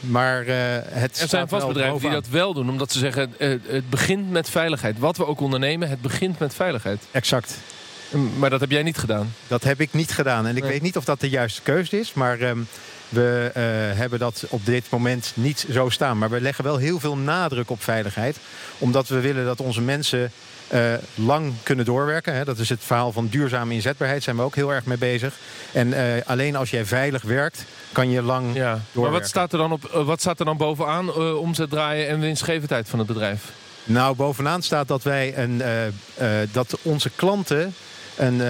maar 0.00 0.44
het 0.46 1.20
er 1.20 1.28
zijn 1.28 1.48
vast 1.48 1.66
bedrijven 1.66 1.92
bovenaan. 1.92 2.12
die 2.12 2.22
dat 2.22 2.28
wel 2.28 2.54
doen, 2.54 2.70
omdat 2.70 2.92
ze 2.92 2.98
zeggen: 2.98 3.34
het 3.38 3.90
begint 3.90 4.30
met 4.30 4.50
veiligheid. 4.50 4.98
Wat 4.98 5.16
we 5.16 5.26
ook 5.26 5.40
ondernemen, 5.40 5.88
het 5.88 6.00
begint 6.00 6.38
met 6.38 6.54
veiligheid. 6.54 7.02
Exact. 7.10 7.58
Maar 8.38 8.50
dat 8.50 8.60
heb 8.60 8.70
jij 8.70 8.82
niet 8.82 8.98
gedaan? 8.98 9.34
Dat 9.46 9.64
heb 9.64 9.80
ik 9.80 9.92
niet 9.92 10.12
gedaan. 10.12 10.46
En 10.46 10.56
ik 10.56 10.62
nee. 10.62 10.72
weet 10.72 10.82
niet 10.82 10.96
of 10.96 11.04
dat 11.04 11.20
de 11.20 11.28
juiste 11.28 11.62
keuze 11.62 11.98
is. 11.98 12.12
Maar 12.12 12.40
um, 12.40 12.66
we 13.08 13.48
uh, 13.48 13.98
hebben 13.98 14.18
dat 14.18 14.44
op 14.48 14.66
dit 14.66 14.90
moment 14.90 15.32
niet 15.34 15.66
zo 15.70 15.88
staan. 15.88 16.18
Maar 16.18 16.30
we 16.30 16.40
leggen 16.40 16.64
wel 16.64 16.76
heel 16.76 17.00
veel 17.00 17.16
nadruk 17.16 17.70
op 17.70 17.82
veiligheid. 17.82 18.36
Omdat 18.78 19.08
we 19.08 19.20
willen 19.20 19.44
dat 19.44 19.60
onze 19.60 19.80
mensen 19.80 20.32
uh, 20.72 20.94
lang 21.14 21.52
kunnen 21.62 21.84
doorwerken. 21.84 22.34
Hè. 22.34 22.44
Dat 22.44 22.58
is 22.58 22.68
het 22.68 22.80
verhaal 22.82 23.12
van 23.12 23.26
duurzame 23.26 23.74
inzetbaarheid. 23.74 24.24
Daar 24.24 24.34
zijn 24.34 24.36
we 24.36 24.42
ook 24.42 24.54
heel 24.54 24.72
erg 24.72 24.84
mee 24.84 24.98
bezig. 24.98 25.34
En 25.72 25.88
uh, 25.88 26.00
alleen 26.24 26.56
als 26.56 26.70
jij 26.70 26.84
veilig 26.84 27.22
werkt, 27.22 27.64
kan 27.92 28.10
je 28.10 28.22
lang 28.22 28.46
ja. 28.46 28.52
doorwerken. 28.52 29.00
Maar 29.00 29.10
wat 29.10 29.28
staat 29.28 29.52
er 29.52 29.58
dan, 29.58 29.72
op, 29.72 29.82
wat 30.06 30.20
staat 30.20 30.38
er 30.38 30.44
dan 30.44 30.56
bovenaan? 30.56 31.08
Uh, 31.08 31.36
omzet 31.40 31.70
draaien 31.70 32.08
en 32.08 32.20
winstgevendheid 32.20 32.88
van 32.88 32.98
het 32.98 33.08
bedrijf? 33.08 33.52
Nou, 33.84 34.16
bovenaan 34.16 34.62
staat 34.62 34.88
dat 34.88 35.02
wij 35.02 35.38
een, 35.38 35.62
dat 36.52 36.78
onze 36.82 37.10
klanten 37.16 37.74
een, 38.16 38.40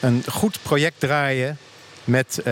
een 0.00 0.22
goed 0.30 0.58
project 0.62 1.00
draaien 1.00 1.58
met, 2.04 2.42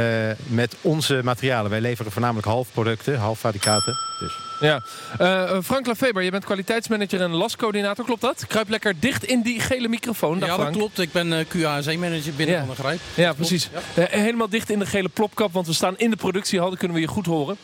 met 0.47 0.77
onze 0.81 1.21
materialen. 1.25 1.71
Wij 1.71 1.81
leveren 1.81 2.13
voornamelijk 2.13 2.47
halfproducten, 2.47 3.19
halffabrikaten. 3.19 3.97
Dus. 4.21 4.33
Ja. 4.65 4.83
Uh, 5.21 5.59
Frank 5.63 5.87
Lafeber, 5.87 6.23
je 6.23 6.31
bent 6.31 6.45
kwaliteitsmanager 6.45 7.21
en 7.21 7.31
lascoördinator, 7.31 8.05
klopt 8.05 8.21
dat? 8.21 8.47
Kruip 8.47 8.69
lekker 8.69 8.95
dicht 8.99 9.25
in 9.25 9.43
die 9.43 9.61
gele 9.61 9.89
microfoon. 9.89 10.39
Ja, 10.39 10.47
Frank. 10.47 10.61
dat 10.61 10.71
klopt. 10.71 10.99
Ik 10.99 11.13
ben 11.13 11.33
uh, 11.33 11.39
QA-manager 11.49 12.33
binnen 12.37 12.57
ja. 12.57 12.65
van 12.65 12.75
de 12.75 12.81
Grijp. 12.81 13.01
Ja, 13.15 13.33
precies. 13.33 13.71
Ja. 13.95 14.03
Uh, 14.03 14.09
helemaal 14.09 14.49
dicht 14.49 14.71
in 14.71 14.79
de 14.79 14.87
gele 14.87 15.09
plopkap, 15.09 15.53
want 15.53 15.67
we 15.67 15.73
staan 15.73 15.95
in 15.97 16.11
de 16.11 16.17
productiehal. 16.17 16.69
Dan 16.69 16.79
kunnen 16.79 16.97
we 16.97 17.03
je 17.03 17.09
goed 17.09 17.27
horen. 17.27 17.57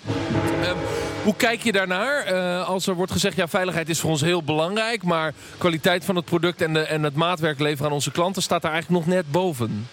Um, 0.65 0.77
hoe 1.23 1.37
kijk 1.37 1.63
je 1.63 1.73
daarnaar? 1.73 2.33
Als 2.65 2.87
er 2.87 2.95
wordt 2.95 3.13
gezegd, 3.13 3.37
ja, 3.37 3.49
veiligheid 3.49 3.89
is 3.89 4.01
voor 4.01 4.11
ons 4.11 4.21
heel 4.21 4.43
belangrijk... 4.43 5.03
maar 5.03 5.33
kwaliteit 5.59 6.05
van 6.05 6.17
het 6.17 6.25
product 6.25 6.63
en, 6.63 6.73
de, 6.73 6.81
en 6.81 7.03
het 7.03 7.15
maatwerk 7.15 7.59
leveren 7.59 7.87
aan 7.87 7.93
onze 7.93 8.11
klanten... 8.11 8.43
staat 8.43 8.63
daar 8.63 8.73
eigenlijk 8.73 9.07
nog 9.07 9.15
net 9.15 9.31
boven. 9.31 9.87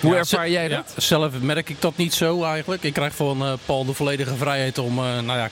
Hoe 0.00 0.16
ervaar 0.16 0.50
jij 0.50 0.68
dat? 0.68 0.94
Zelf 0.96 1.32
merk 1.40 1.68
ik 1.68 1.80
dat 1.80 1.96
niet 1.96 2.14
zo 2.14 2.42
eigenlijk. 2.42 2.82
Ik 2.82 2.92
krijg 2.92 3.14
van 3.14 3.42
uh, 3.42 3.52
Paul 3.66 3.84
de 3.84 3.92
volledige 3.92 4.36
vrijheid 4.36 4.78
om 4.78 4.98
uh, 4.98 5.04
nou 5.04 5.38
ja, 5.38 5.50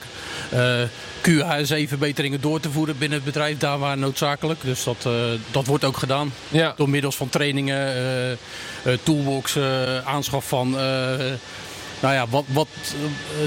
uh, 0.53 0.87
QHSE-verbeteringen 1.21 2.41
door 2.41 2.59
te 2.59 2.71
voeren 2.71 2.97
binnen 2.97 3.17
het 3.17 3.27
bedrijf, 3.27 3.57
daar 3.57 3.79
waar 3.79 3.97
noodzakelijk. 3.97 4.61
Dus 4.61 4.83
dat, 4.83 5.07
dat 5.51 5.65
wordt 5.65 5.83
ook 5.83 5.97
gedaan. 5.97 6.33
Ja. 6.47 6.73
Door 6.77 6.89
middels 6.89 7.15
van 7.15 7.29
trainingen, 7.29 8.37
toolbox, 9.03 9.57
aanschaf 10.03 10.47
van 10.47 10.75
nou 11.99 12.13
ja, 12.13 12.27
wat, 12.29 12.43
wat 12.47 12.67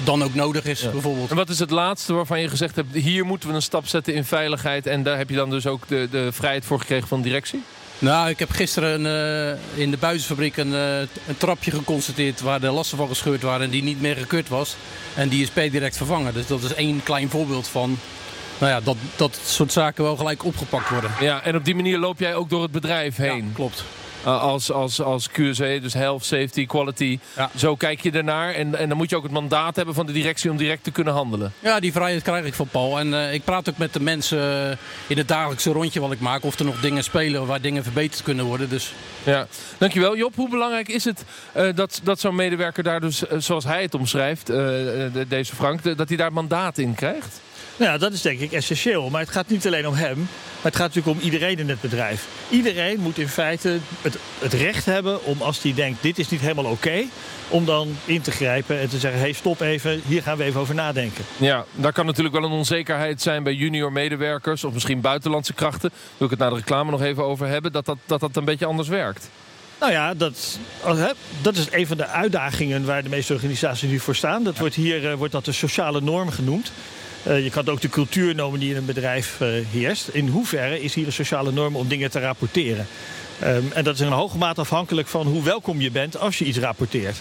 dan 0.04 0.22
ook 0.22 0.34
nodig 0.34 0.64
is 0.64 0.80
ja. 0.80 0.90
bijvoorbeeld. 0.90 1.30
En 1.30 1.36
wat 1.36 1.48
is 1.48 1.58
het 1.58 1.70
laatste 1.70 2.12
waarvan 2.12 2.40
je 2.40 2.48
gezegd 2.48 2.76
hebt... 2.76 2.94
hier 2.94 3.24
moeten 3.24 3.48
we 3.48 3.54
een 3.54 3.62
stap 3.62 3.86
zetten 3.86 4.14
in 4.14 4.24
veiligheid... 4.24 4.86
en 4.86 5.02
daar 5.02 5.16
heb 5.16 5.30
je 5.30 5.36
dan 5.36 5.50
dus 5.50 5.66
ook 5.66 5.88
de, 5.88 6.08
de 6.10 6.32
vrijheid 6.32 6.64
voor 6.64 6.80
gekregen 6.80 7.08
van 7.08 7.22
directie? 7.22 7.62
Nou, 8.00 8.28
ik 8.28 8.38
heb 8.38 8.50
gisteren 8.50 9.00
uh, 9.04 9.82
in 9.82 9.90
de 9.90 9.96
buizenfabriek 9.96 10.56
een, 10.56 10.72
uh, 10.72 10.98
een 11.00 11.36
trapje 11.36 11.70
geconstateerd... 11.70 12.40
waar 12.40 12.60
de 12.60 12.70
lasten 12.70 12.98
van 12.98 13.08
gescheurd 13.08 13.42
waren 13.42 13.62
en 13.62 13.70
die 13.70 13.82
niet 13.82 14.00
meer 14.00 14.16
gekeurd 14.16 14.48
was. 14.48 14.76
En 15.14 15.28
die 15.28 15.42
is 15.42 15.48
per 15.48 15.70
direct 15.70 15.96
vervangen. 15.96 16.34
Dus 16.34 16.46
dat 16.46 16.62
is 16.62 16.74
één 16.74 17.02
klein 17.02 17.30
voorbeeld 17.30 17.68
van... 17.68 17.98
Nou 18.58 18.72
ja, 18.72 18.80
dat 18.80 18.96
dat 19.16 19.40
soort 19.44 19.72
zaken 19.72 20.04
wel 20.04 20.16
gelijk 20.16 20.44
opgepakt 20.44 20.88
worden. 20.88 21.10
Ja, 21.20 21.42
en 21.42 21.56
op 21.56 21.64
die 21.64 21.74
manier 21.74 21.98
loop 21.98 22.18
jij 22.18 22.34
ook 22.34 22.50
door 22.50 22.62
het 22.62 22.70
bedrijf 22.70 23.16
heen? 23.16 23.44
Ja, 23.46 23.52
klopt. 23.54 23.84
Uh, 24.26 24.42
als, 24.42 24.72
als, 24.72 25.00
als 25.02 25.28
QSE, 25.28 25.78
dus 25.82 25.94
health, 25.94 26.24
safety, 26.24 26.66
quality. 26.66 27.18
Ja. 27.36 27.50
Zo 27.56 27.76
kijk 27.76 28.00
je 28.00 28.10
ernaar. 28.10 28.54
En, 28.54 28.74
en 28.74 28.88
dan 28.88 28.96
moet 28.96 29.10
je 29.10 29.16
ook 29.16 29.22
het 29.22 29.32
mandaat 29.32 29.76
hebben 29.76 29.94
van 29.94 30.06
de 30.06 30.12
directie 30.12 30.50
om 30.50 30.56
direct 30.56 30.84
te 30.84 30.90
kunnen 30.90 31.12
handelen. 31.12 31.52
Ja, 31.58 31.80
die 31.80 31.92
vrijheid 31.92 32.22
krijg 32.22 32.44
ik 32.44 32.54
van 32.54 32.68
Paul. 32.68 32.98
En 32.98 33.08
uh, 33.08 33.34
ik 33.34 33.44
praat 33.44 33.68
ook 33.68 33.78
met 33.78 33.92
de 33.92 34.00
mensen 34.00 34.78
in 35.06 35.18
het 35.18 35.28
dagelijkse 35.28 35.72
rondje 35.72 36.00
wat 36.00 36.12
ik 36.12 36.20
maak. 36.20 36.44
Of 36.44 36.58
er 36.58 36.64
nog 36.64 36.80
dingen 36.80 37.04
spelen 37.04 37.46
waar 37.46 37.60
dingen 37.60 37.82
verbeterd 37.82 38.22
kunnen 38.22 38.44
worden. 38.44 38.68
Dus... 38.68 38.92
Ja, 39.24 39.46
dankjewel. 39.78 40.16
Job, 40.16 40.34
hoe 40.34 40.48
belangrijk 40.48 40.88
is 40.88 41.04
het 41.04 41.24
dat, 41.74 42.00
dat 42.02 42.20
zo'n 42.20 42.34
medewerker 42.34 42.82
daar 42.82 43.00
dus, 43.00 43.22
zoals 43.38 43.64
hij 43.64 43.82
het 43.82 43.94
omschrijft, 43.94 44.46
deze 45.28 45.54
Frank, 45.54 45.96
dat 45.96 46.08
hij 46.08 46.16
daar 46.16 46.32
mandaat 46.32 46.78
in 46.78 46.94
krijgt? 46.94 47.40
Nou 47.80 47.92
ja, 47.92 47.98
dat 47.98 48.12
is 48.12 48.22
denk 48.22 48.40
ik 48.40 48.52
essentieel. 48.52 49.10
Maar 49.10 49.20
het 49.20 49.30
gaat 49.30 49.48
niet 49.48 49.66
alleen 49.66 49.86
om 49.86 49.94
hem, 49.94 50.16
maar 50.18 50.70
het 50.72 50.76
gaat 50.76 50.94
natuurlijk 50.94 51.16
om 51.16 51.24
iedereen 51.24 51.58
in 51.58 51.68
het 51.68 51.80
bedrijf. 51.80 52.26
Iedereen 52.48 53.00
moet 53.00 53.18
in 53.18 53.28
feite 53.28 53.78
het, 54.02 54.16
het 54.38 54.52
recht 54.52 54.84
hebben 54.84 55.24
om 55.24 55.42
als 55.42 55.62
hij 55.62 55.74
denkt 55.74 56.02
dit 56.02 56.18
is 56.18 56.28
niet 56.28 56.40
helemaal 56.40 56.64
oké, 56.64 57.04
om 57.48 57.64
dan 57.64 57.96
in 58.04 58.20
te 58.20 58.30
grijpen 58.30 58.80
en 58.80 58.88
te 58.88 58.98
zeggen: 58.98 59.20
hé, 59.20 59.26
hey, 59.26 59.34
stop 59.34 59.60
even, 59.60 60.00
hier 60.06 60.22
gaan 60.22 60.36
we 60.36 60.44
even 60.44 60.60
over 60.60 60.74
nadenken. 60.74 61.24
Ja, 61.36 61.64
daar 61.74 61.92
kan 61.92 62.06
natuurlijk 62.06 62.34
wel 62.34 62.44
een 62.44 62.50
onzekerheid 62.50 63.22
zijn 63.22 63.42
bij 63.42 63.54
junior 63.54 63.92
medewerkers 63.92 64.64
of 64.64 64.72
misschien 64.72 65.00
buitenlandse 65.00 65.52
krachten. 65.52 65.90
Wil 66.16 66.26
ik 66.26 66.30
het 66.30 66.40
na 66.40 66.48
de 66.48 66.56
reclame 66.56 66.90
nog 66.90 67.02
even 67.02 67.24
over 67.24 67.46
hebben, 67.46 67.72
dat 67.72 67.86
dat, 67.86 67.98
dat, 68.06 68.20
dat 68.20 68.36
een 68.36 68.44
beetje 68.44 68.66
anders 68.66 68.88
werkt. 68.88 69.30
Nou 69.80 69.92
ja, 69.92 70.14
dat, 70.14 70.58
dat 71.42 71.56
is 71.56 71.66
een 71.70 71.86
van 71.86 71.96
de 71.96 72.06
uitdagingen 72.06 72.84
waar 72.84 73.02
de 73.02 73.08
meeste 73.08 73.32
organisaties 73.32 73.90
nu 73.90 73.98
voor 73.98 74.14
staan. 74.14 74.44
Dat 74.44 74.58
wordt 74.58 74.74
hier 74.74 75.16
wordt 75.16 75.32
dat 75.32 75.44
de 75.44 75.52
sociale 75.52 76.00
norm 76.00 76.30
genoemd. 76.30 76.72
Uh, 77.26 77.44
je 77.44 77.50
kan 77.50 77.68
ook 77.68 77.80
de 77.80 77.88
cultuur 77.88 78.34
noemen 78.34 78.60
die 78.60 78.70
in 78.70 78.76
een 78.76 78.84
bedrijf 78.84 79.40
uh, 79.40 79.48
heerst. 79.70 80.08
In 80.08 80.28
hoeverre 80.28 80.82
is 80.82 80.94
hier 80.94 81.06
een 81.06 81.12
sociale 81.12 81.52
norm 81.52 81.76
om 81.76 81.88
dingen 81.88 82.10
te 82.10 82.20
rapporteren? 82.20 82.86
Um, 83.44 83.70
en 83.72 83.84
dat 83.84 83.94
is 83.94 84.00
in 84.00 84.06
een 84.06 84.12
hoge 84.12 84.38
mate 84.38 84.60
afhankelijk 84.60 85.08
van 85.08 85.26
hoe 85.26 85.42
welkom 85.42 85.80
je 85.80 85.90
bent 85.90 86.18
als 86.18 86.38
je 86.38 86.44
iets 86.44 86.58
rapporteert. 86.58 87.16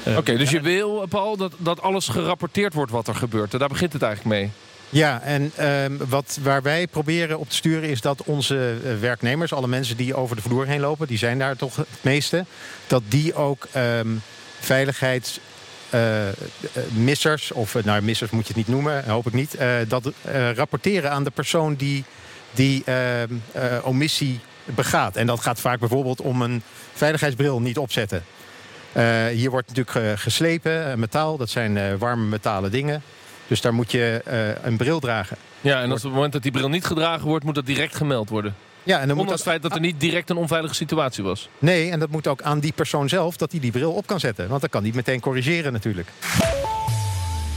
Uh, 0.00 0.08
Oké, 0.08 0.18
okay, 0.18 0.36
dus 0.36 0.50
je 0.50 0.60
wil, 0.60 1.06
Paul, 1.08 1.36
dat, 1.36 1.52
dat 1.58 1.82
alles 1.82 2.08
gerapporteerd 2.08 2.74
wordt 2.74 2.92
wat 2.92 3.08
er 3.08 3.14
gebeurt. 3.14 3.52
En 3.52 3.58
daar 3.58 3.68
begint 3.68 3.92
het 3.92 4.02
eigenlijk 4.02 4.40
mee. 4.40 4.50
Ja, 4.88 5.20
en 5.20 5.52
um, 5.60 5.98
wat, 6.08 6.38
waar 6.42 6.62
wij 6.62 6.86
proberen 6.86 7.38
op 7.38 7.48
te 7.48 7.56
sturen 7.56 7.88
is 7.88 8.00
dat 8.00 8.22
onze 8.24 8.76
werknemers, 9.00 9.52
alle 9.52 9.66
mensen 9.66 9.96
die 9.96 10.14
over 10.14 10.36
de 10.36 10.42
vloer 10.42 10.66
heen 10.66 10.80
lopen, 10.80 11.06
die 11.06 11.18
zijn 11.18 11.38
daar 11.38 11.56
toch 11.56 11.76
het 11.76 11.86
meeste, 12.00 12.44
dat 12.86 13.02
die 13.08 13.34
ook 13.34 13.66
um, 13.76 14.22
veiligheids 14.60 15.38
uh, 15.38 15.53
missers, 16.92 17.52
of 17.52 17.84
nou 17.84 18.02
missers 18.02 18.30
moet 18.30 18.46
je 18.46 18.48
het 18.48 18.56
niet 18.56 18.68
noemen, 18.68 19.04
hoop 19.08 19.26
ik 19.26 19.32
niet, 19.32 19.60
uh, 19.60 19.74
dat 19.88 20.06
uh, 20.06 20.52
rapporteren 20.52 21.10
aan 21.10 21.24
de 21.24 21.30
persoon 21.30 21.74
die 21.74 22.04
die 22.52 22.84
omissie 23.82 24.40
begaat. 24.64 25.16
En 25.16 25.26
dat 25.26 25.40
gaat 25.40 25.60
vaak 25.60 25.78
bijvoorbeeld 25.78 26.20
om 26.20 26.42
een 26.42 26.62
veiligheidsbril 26.92 27.60
niet 27.60 27.78
opzetten. 27.78 28.24
hier 29.30 29.50
wordt 29.50 29.68
natuurlijk 29.68 30.20
geslepen, 30.20 30.98
metaal, 30.98 31.36
dat 31.36 31.50
zijn 31.50 31.98
warme 31.98 32.24
metalen 32.24 32.70
dingen. 32.70 33.02
Dus 33.46 33.60
daar 33.60 33.74
moet 33.74 33.90
je 33.90 34.20
een 34.62 34.76
bril 34.76 35.00
dragen. 35.00 35.36
Ja, 35.60 35.82
en 35.82 35.90
als 35.90 35.98
op 35.98 36.04
het 36.04 36.14
moment 36.14 36.32
dat 36.32 36.42
die 36.42 36.52
bril 36.52 36.68
niet 36.68 36.84
gedragen 36.84 37.26
wordt, 37.26 37.44
moet 37.44 37.54
dat 37.54 37.66
direct 37.66 37.96
gemeld 37.96 38.28
worden. 38.28 38.54
Ja, 38.84 39.00
en 39.00 39.08
dan 39.08 39.16
moet 39.16 39.26
dat... 39.26 39.34
het 39.34 39.42
feit 39.42 39.62
dat 39.62 39.74
er 39.74 39.80
niet 39.80 40.00
direct 40.00 40.30
een 40.30 40.36
onveilige 40.36 40.74
situatie 40.74 41.24
was. 41.24 41.48
Nee, 41.58 41.90
en 41.90 41.98
dat 41.98 42.10
moet 42.10 42.26
ook 42.26 42.42
aan 42.42 42.60
die 42.60 42.72
persoon 42.72 43.08
zelf 43.08 43.36
dat 43.36 43.50
hij 43.50 43.60
die 43.60 43.70
bril 43.70 43.92
op 43.92 44.06
kan 44.06 44.20
zetten. 44.20 44.48
Want 44.48 44.60
dan 44.60 44.70
kan 44.70 44.82
hij 44.82 44.92
meteen 44.94 45.20
corrigeren 45.20 45.72
natuurlijk. 45.72 46.08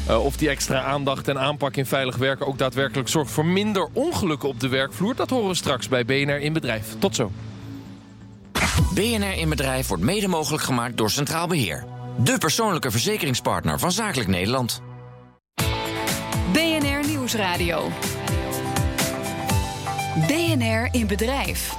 Uh, 0.09 0.25
of 0.25 0.37
die 0.37 0.49
extra 0.49 0.81
aandacht 0.81 1.27
en 1.27 1.39
aanpak 1.39 1.75
in 1.75 1.85
veilig 1.85 2.15
werken 2.15 2.47
ook 2.47 2.57
daadwerkelijk 2.57 3.09
zorgt 3.09 3.31
voor 3.31 3.45
minder 3.45 3.87
ongelukken 3.93 4.49
op 4.49 4.59
de 4.59 4.67
werkvloer, 4.67 5.15
dat 5.15 5.29
horen 5.29 5.47
we 5.47 5.55
straks 5.55 5.87
bij 5.87 6.05
BNR 6.05 6.39
in 6.39 6.53
Bedrijf. 6.53 6.95
Tot 6.99 7.15
zo. 7.15 7.31
BNR 8.93 9.37
in 9.37 9.49
Bedrijf 9.49 9.87
wordt 9.87 10.03
mede 10.03 10.27
mogelijk 10.27 10.63
gemaakt 10.63 10.97
door 10.97 11.09
Centraal 11.09 11.47
Beheer. 11.47 11.85
De 12.17 12.37
persoonlijke 12.37 12.91
verzekeringspartner 12.91 13.79
van 13.79 13.91
Zakelijk 13.91 14.29
Nederland. 14.29 14.81
BNR 16.51 17.07
Nieuwsradio. 17.07 17.91
BNR 20.25 20.87
in 20.91 21.07
Bedrijf. 21.07 21.75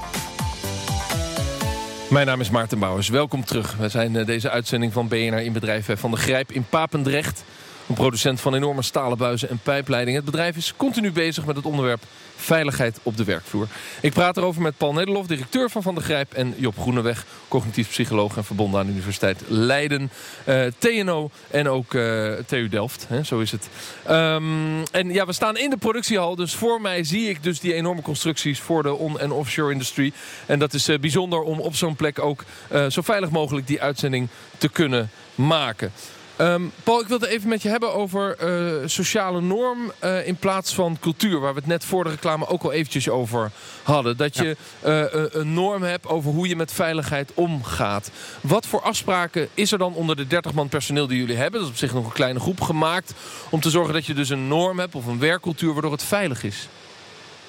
Mijn 2.10 2.26
naam 2.26 2.40
is 2.40 2.50
Maarten 2.50 2.78
Bouwers. 2.78 3.08
Welkom 3.08 3.44
terug. 3.44 3.76
We 3.76 3.88
zijn 3.88 4.16
eh, 4.16 4.26
deze 4.26 4.50
uitzending 4.50 4.92
van 4.92 5.08
BNR 5.08 5.42
in 5.42 5.52
Bedrijf 5.52 5.88
van 5.94 6.10
de 6.10 6.16
Grijp 6.16 6.52
in 6.52 6.64
Papendrecht. 6.70 7.44
Een 7.88 7.94
producent 7.94 8.40
van 8.40 8.54
enorme 8.54 8.82
stalen 8.82 9.18
buizen 9.18 9.48
en 9.48 9.60
pijpleidingen. 9.62 10.20
Het 10.20 10.30
bedrijf 10.30 10.56
is 10.56 10.74
continu 10.76 11.12
bezig 11.12 11.46
met 11.46 11.56
het 11.56 11.64
onderwerp 11.64 12.02
veiligheid 12.36 12.98
op 13.02 13.16
de 13.16 13.24
werkvloer. 13.24 13.66
Ik 14.00 14.12
praat 14.12 14.36
erover 14.36 14.62
met 14.62 14.76
Paul 14.76 14.92
Nederlof, 14.92 15.26
directeur 15.26 15.70
van 15.70 15.82
Van 15.82 15.94
der 15.94 16.04
Grijp... 16.04 16.32
en 16.32 16.54
Job 16.56 16.78
Groeneweg, 16.78 17.26
cognitief 17.48 17.88
psycholoog 17.88 18.36
en 18.36 18.44
verbonden 18.44 18.80
aan 18.80 18.86
de 18.86 18.92
Universiteit 18.92 19.42
Leiden. 19.46 20.10
Eh, 20.44 20.66
TNO 20.78 21.30
en 21.50 21.68
ook 21.68 21.94
uh, 21.94 22.32
TU 22.46 22.68
Delft, 22.68 23.06
hè, 23.08 23.22
zo 23.22 23.38
is 23.38 23.52
het. 23.52 23.68
Um, 24.10 24.82
en 24.92 25.12
ja, 25.12 25.26
we 25.26 25.32
staan 25.32 25.56
in 25.56 25.70
de 25.70 25.76
productiehal, 25.76 26.36
dus 26.36 26.54
voor 26.54 26.80
mij 26.80 27.04
zie 27.04 27.28
ik 27.28 27.42
dus 27.42 27.60
die 27.60 27.74
enorme 27.74 28.02
constructies... 28.02 28.60
voor 28.60 28.82
de 28.82 28.94
on- 28.94 29.20
en 29.20 29.32
offshore 29.32 29.72
industrie. 29.72 30.12
En 30.46 30.58
dat 30.58 30.74
is 30.74 30.88
uh, 30.88 30.98
bijzonder 30.98 31.40
om 31.40 31.60
op 31.60 31.74
zo'n 31.74 31.96
plek 31.96 32.18
ook 32.18 32.44
zo 32.88 33.02
veilig 33.02 33.30
mogelijk 33.30 33.66
die 33.66 33.82
uitzending 33.82 34.28
te 34.58 34.68
kunnen 34.68 35.10
maken. 35.34 35.92
Um, 36.40 36.72
Paul, 36.82 37.00
ik 37.00 37.08
wilde 37.08 37.28
even 37.28 37.48
met 37.48 37.62
je 37.62 37.68
hebben 37.68 37.94
over 37.94 38.36
uh, 38.42 38.88
sociale 38.88 39.40
norm 39.40 39.92
uh, 40.04 40.26
in 40.26 40.36
plaats 40.36 40.74
van 40.74 40.96
cultuur. 41.00 41.40
Waar 41.40 41.52
we 41.52 41.58
het 41.58 41.68
net 41.68 41.84
voor 41.84 42.04
de 42.04 42.10
reclame 42.10 42.46
ook 42.46 42.62
al 42.62 42.72
eventjes 42.72 43.08
over 43.08 43.50
hadden. 43.82 44.16
Dat 44.16 44.36
je 44.36 44.56
uh, 44.86 45.04
een 45.42 45.54
norm 45.54 45.82
hebt 45.82 46.06
over 46.06 46.30
hoe 46.30 46.48
je 46.48 46.56
met 46.56 46.72
veiligheid 46.72 47.30
omgaat. 47.34 48.10
Wat 48.40 48.66
voor 48.66 48.80
afspraken 48.80 49.48
is 49.54 49.72
er 49.72 49.78
dan 49.78 49.94
onder 49.94 50.16
de 50.16 50.26
30 50.26 50.52
man 50.52 50.68
personeel 50.68 51.06
die 51.06 51.18
jullie 51.18 51.36
hebben? 51.36 51.60
Dat 51.60 51.62
is 51.62 51.74
op 51.74 51.78
zich 51.78 51.94
nog 51.94 52.04
een 52.04 52.12
kleine 52.12 52.40
groep 52.40 52.60
gemaakt. 52.60 53.12
Om 53.50 53.60
te 53.60 53.70
zorgen 53.70 53.94
dat 53.94 54.06
je 54.06 54.14
dus 54.14 54.28
een 54.28 54.48
norm 54.48 54.78
hebt 54.78 54.94
of 54.94 55.06
een 55.06 55.18
werkcultuur 55.18 55.72
waardoor 55.72 55.92
het 55.92 56.02
veilig 56.02 56.42
is. 56.42 56.68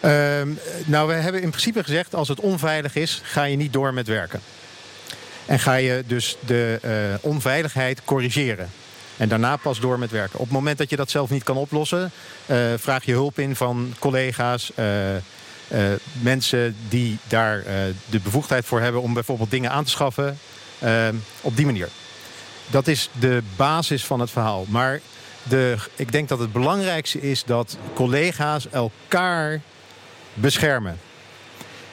Um, 0.06 0.60
nou, 0.86 1.08
we 1.08 1.14
hebben 1.14 1.42
in 1.42 1.50
principe 1.50 1.84
gezegd 1.84 2.16
als 2.16 2.28
het 2.28 2.40
onveilig 2.40 2.96
is, 2.96 3.22
ga 3.24 3.44
je 3.44 3.58
niet 3.58 3.74
door 3.74 3.94
met 3.94 4.08
werken. 4.08 4.42
En 5.46 5.60
ga 5.60 5.76
je 5.76 6.04
dus 6.08 6.38
de 6.46 6.80
onveiligheid 7.22 8.02
corrigeren. 8.06 8.70
En 9.20 9.30
daarna 9.30 9.56
pas 9.56 9.80
door 9.80 10.00
met 10.00 10.12
werken. 10.12 10.40
Op 10.40 10.46
het 10.46 10.54
moment 10.54 10.78
dat 10.78 10.90
je 10.90 10.96
dat 10.96 11.10
zelf 11.10 11.30
niet 11.30 11.44
kan 11.44 11.58
oplossen, 11.58 12.12
uh, 12.46 12.58
vraag 12.78 13.06
je 13.06 13.12
hulp 13.12 13.40
in 13.40 13.56
van 13.56 13.94
collega's. 14.00 14.72
Uh, 14.76 14.88
mensen 16.22 16.76
die 16.90 17.18
daar 17.28 17.64
de 18.10 18.20
bevoegdheid 18.20 18.66
voor 18.66 18.82
hebben 18.82 19.02
om 19.02 19.14
bijvoorbeeld 19.14 19.52
dingen 19.52 19.72
aan 19.72 19.84
te 19.84 19.90
schaffen. 19.90 20.38
op 21.42 21.56
die 21.56 21.66
manier. 21.66 21.90
Dat 22.68 22.88
is 22.88 23.10
de 23.20 23.44
basis 23.56 24.06
van 24.06 24.20
het 24.20 24.32
verhaal. 24.32 24.66
Maar 24.68 25.00
de, 25.44 25.78
ik 25.96 26.12
denk 26.12 26.30
dat 26.30 26.40
het 26.40 26.52
belangrijkste 26.52 27.22
is 27.22 27.44
dat 27.44 27.78
collega's 27.94 28.70
elkaar 28.70 29.62
beschermen. 30.34 31.00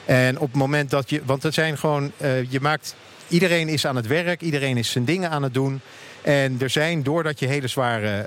En 0.05 0.39
op 0.39 0.47
het 0.47 0.57
moment 0.57 0.89
dat 0.89 1.09
je. 1.09 1.21
Want 1.25 1.43
het 1.43 1.53
zijn 1.53 1.77
gewoon. 1.77 2.11
je 2.49 2.59
maakt 2.61 2.95
Iedereen 3.27 3.67
is 3.67 3.85
aan 3.85 3.95
het 3.95 4.07
werk, 4.07 4.41
iedereen 4.41 4.77
is 4.77 4.91
zijn 4.91 5.05
dingen 5.05 5.29
aan 5.29 5.43
het 5.43 5.53
doen. 5.53 5.81
En 6.27 6.57
er 6.59 6.69
zijn, 6.69 7.03
doordat 7.03 7.39
je 7.39 7.45
hele 7.45 7.67
zware 7.67 8.25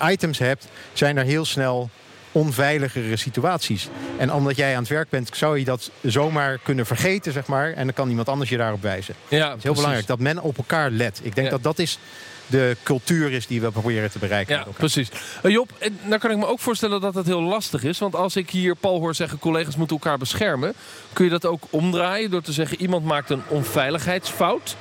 uh, 0.00 0.10
items 0.10 0.38
hebt, 0.38 0.68
zijn 0.92 1.16
er 1.16 1.24
heel 1.24 1.44
snel 1.44 1.90
onveiligere 2.32 3.16
situaties. 3.16 3.88
En 4.18 4.32
omdat 4.32 4.56
jij 4.56 4.72
aan 4.74 4.80
het 4.80 4.88
werk 4.88 5.08
bent, 5.08 5.30
zou 5.32 5.58
je 5.58 5.64
dat 5.64 5.90
zomaar 6.02 6.58
kunnen 6.58 6.86
vergeten, 6.86 7.32
zeg 7.32 7.46
maar. 7.46 7.72
En 7.72 7.84
dan 7.84 7.94
kan 7.94 8.08
iemand 8.08 8.28
anders 8.28 8.50
je 8.50 8.56
daarop 8.56 8.82
wijzen. 8.82 9.14
Ja, 9.28 9.36
het 9.36 9.38
is 9.38 9.42
heel 9.42 9.56
precies. 9.58 9.74
belangrijk 9.74 10.06
dat 10.06 10.18
men 10.18 10.42
op 10.42 10.56
elkaar 10.56 10.90
let. 10.90 11.20
Ik 11.22 11.34
denk 11.34 11.46
ja. 11.46 11.52
dat 11.52 11.62
dat 11.62 11.78
is 11.78 11.98
de 12.46 12.76
cultuur 12.82 13.32
is 13.32 13.46
die 13.46 13.60
we 13.60 13.70
proberen 13.70 14.10
te 14.10 14.18
bereiken. 14.18 14.56
Ja, 14.56 14.66
precies. 14.76 15.08
Uh, 15.42 15.52
Job, 15.52 15.70
dan 16.08 16.18
kan 16.18 16.30
ik 16.30 16.36
me 16.36 16.46
ook 16.46 16.60
voorstellen 16.60 17.00
dat 17.00 17.14
het 17.14 17.26
heel 17.26 17.42
lastig 17.42 17.84
is. 17.84 17.98
Want 17.98 18.14
als 18.14 18.36
ik 18.36 18.50
hier 18.50 18.74
Paul 18.76 18.98
hoor 18.98 19.14
zeggen... 19.14 19.38
collega's 19.38 19.76
moeten 19.76 19.96
elkaar 19.96 20.18
beschermen... 20.18 20.74
kun 21.12 21.24
je 21.24 21.30
dat 21.30 21.46
ook 21.46 21.62
omdraaien 21.70 22.30
door 22.30 22.42
te 22.42 22.52
zeggen... 22.52 22.80
iemand 22.80 23.04
maakt 23.04 23.30
een 23.30 23.42
onveiligheidsfout... 23.48 24.76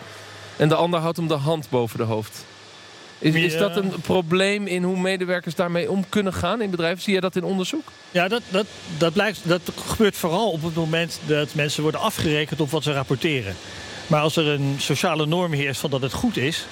en 0.62 0.70
de 0.70 0.76
ander 0.76 1.00
houdt 1.00 1.18
hem 1.18 1.28
de 1.28 1.34
hand 1.34 1.70
boven 1.70 1.98
de 1.98 2.04
hoofd. 2.04 2.46
Is, 3.20 3.36
is, 3.36 3.58
dat 3.58 3.76
een 3.76 3.92
probleem 4.02 4.68
in 4.68 4.84
hoe 4.84 5.00
medewerkers 5.00 5.56
daarmee 5.56 5.92
om 5.92 6.10
kunnen 6.10 6.34
gaan 6.34 6.62
in 6.62 6.70
bedrijven? 6.70 7.04
Zie 7.04 7.14
je 7.14 7.22
dat 7.22 7.36
in 7.36 7.44
onderzoek? 7.44 7.92
Ja, 8.12 8.28
dat, 8.28 8.42
dat, 8.50 8.66
dat, 8.98 9.14
blijkt, 9.14 9.40
dat 9.44 9.62
gebeurt 9.88 10.18
vooral 10.18 10.52
op 10.52 10.64
het 10.64 10.76
moment 10.76 11.20
dat 11.26 11.54
mensen 11.54 11.82
worden 11.84 12.02
afgerekend 12.02 12.62
op 12.62 12.72
wat 12.72 12.84
ze 12.84 12.94
rapporteren. 12.94 13.56
Maar 14.08 14.22
als 14.22 14.36
er 14.36 14.48
een 14.48 14.76
sociale 14.78 15.26
norm 15.26 15.52
heerst 15.52 15.80
van 15.80 15.90
dat 15.90 16.02
het 16.02 16.14
goed 16.14 16.38
is, 16.38 16.66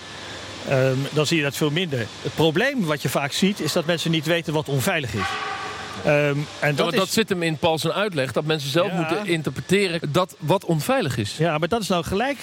Um, 0.72 1.08
dan 1.12 1.25
zie 1.25 1.38
je 1.38 1.43
dat 1.43 1.55
veel 1.55 1.69
minder. 1.69 2.00
Het 2.00 2.36
probleem 2.36 2.86
wat 2.86 3.01
je 3.01 3.10
vaak 3.10 3.31
ziet 3.31 3.60
is 3.60 3.74
dat 3.74 3.86
mensen 3.86 4.12
niet 4.12 4.25
weten 4.25 4.53
wat 4.53 4.69
onveilig 4.69 5.13
is. 5.13 5.27
Um, 6.08 6.48
en 6.60 6.75
dat, 6.75 6.93
dat, 6.93 7.08
is... 7.08 7.13
zit 7.13 7.29
hem 7.29 7.43
in 7.43 7.58
Paul's 7.58 7.88
uitleg. 7.88 8.31
Dat 8.31 8.46
mensen 8.46 8.69
zelf 8.69 8.91
ja. 8.91 8.96
moeten 8.96 9.25
interpreteren 9.25 10.12
dat 10.12 10.36
wat 10.39 10.65
onveilig 10.65 11.17
is. 11.17 11.38
Ja, 11.38 11.58
maar 11.58 11.67
dat 11.67 11.81
is 11.81 11.88
nou 11.88 12.03
gelijk 12.03 12.38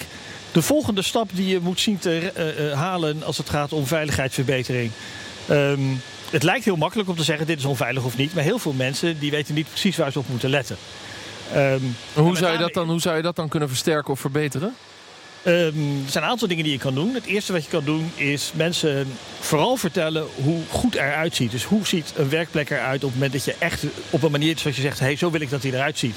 de 0.51 0.61
volgende 0.61 1.01
stap 1.01 1.29
die 1.33 1.47
je 1.47 1.59
moet 1.59 1.79
zien 1.79 1.99
te 1.99 2.31
uh, 2.37 2.65
uh, 2.65 2.73
halen 2.73 3.23
als 3.23 3.37
het 3.37 3.49
gaat 3.49 3.73
om 3.73 3.87
veiligheidsverbetering. 3.87 4.91
Um, 5.49 6.01
het 6.29 6.43
lijkt 6.43 6.65
heel 6.65 6.75
makkelijk 6.75 7.09
om 7.09 7.15
te 7.15 7.23
zeggen 7.23 7.47
dit 7.47 7.57
is 7.57 7.65
onveilig 7.65 8.03
of 8.03 8.17
niet. 8.17 8.33
Maar 8.33 8.43
heel 8.43 8.59
veel 8.59 8.73
mensen 8.73 9.19
die 9.19 9.31
weten 9.31 9.53
niet 9.53 9.69
precies 9.69 9.97
waar 9.97 10.11
ze 10.11 10.19
op 10.19 10.29
moeten 10.29 10.49
letten. 10.49 10.77
Um, 11.55 11.95
hoe, 12.13 12.37
zou 12.37 12.51
je 12.51 12.57
dat 12.57 12.73
dan, 12.73 12.89
hoe 12.89 13.01
zou 13.01 13.15
je 13.15 13.21
dat 13.21 13.35
dan 13.35 13.49
kunnen 13.49 13.69
versterken 13.69 14.11
of 14.11 14.19
verbeteren? 14.19 14.75
Um, 15.45 16.03
er 16.05 16.11
zijn 16.11 16.23
een 16.23 16.29
aantal 16.29 16.47
dingen 16.47 16.63
die 16.63 16.73
je 16.73 16.79
kan 16.79 16.93
doen. 16.93 17.13
Het 17.13 17.25
eerste 17.25 17.53
wat 17.53 17.63
je 17.63 17.69
kan 17.69 17.83
doen 17.83 18.11
is 18.15 18.51
mensen 18.53 19.07
vooral 19.39 19.77
vertellen 19.77 20.25
hoe 20.35 20.61
goed 20.69 20.95
eruit 20.95 21.35
ziet. 21.35 21.51
Dus 21.51 21.63
hoe 21.63 21.87
ziet 21.87 22.13
een 22.15 22.29
werkplek 22.29 22.69
eruit 22.69 23.03
op 23.03 23.09
het 23.09 23.13
moment 23.13 23.31
dat 23.31 23.45
je 23.45 23.55
echt 23.59 23.83
op 24.09 24.23
een 24.23 24.31
manier 24.31 24.57
zoals 24.57 24.75
je 24.75 24.81
zegt, 24.81 24.99
hey, 24.99 25.15
zo 25.15 25.31
wil 25.31 25.41
ik 25.41 25.49
dat 25.49 25.63
hij 25.63 25.71
eruit 25.71 25.97
ziet. 25.97 26.15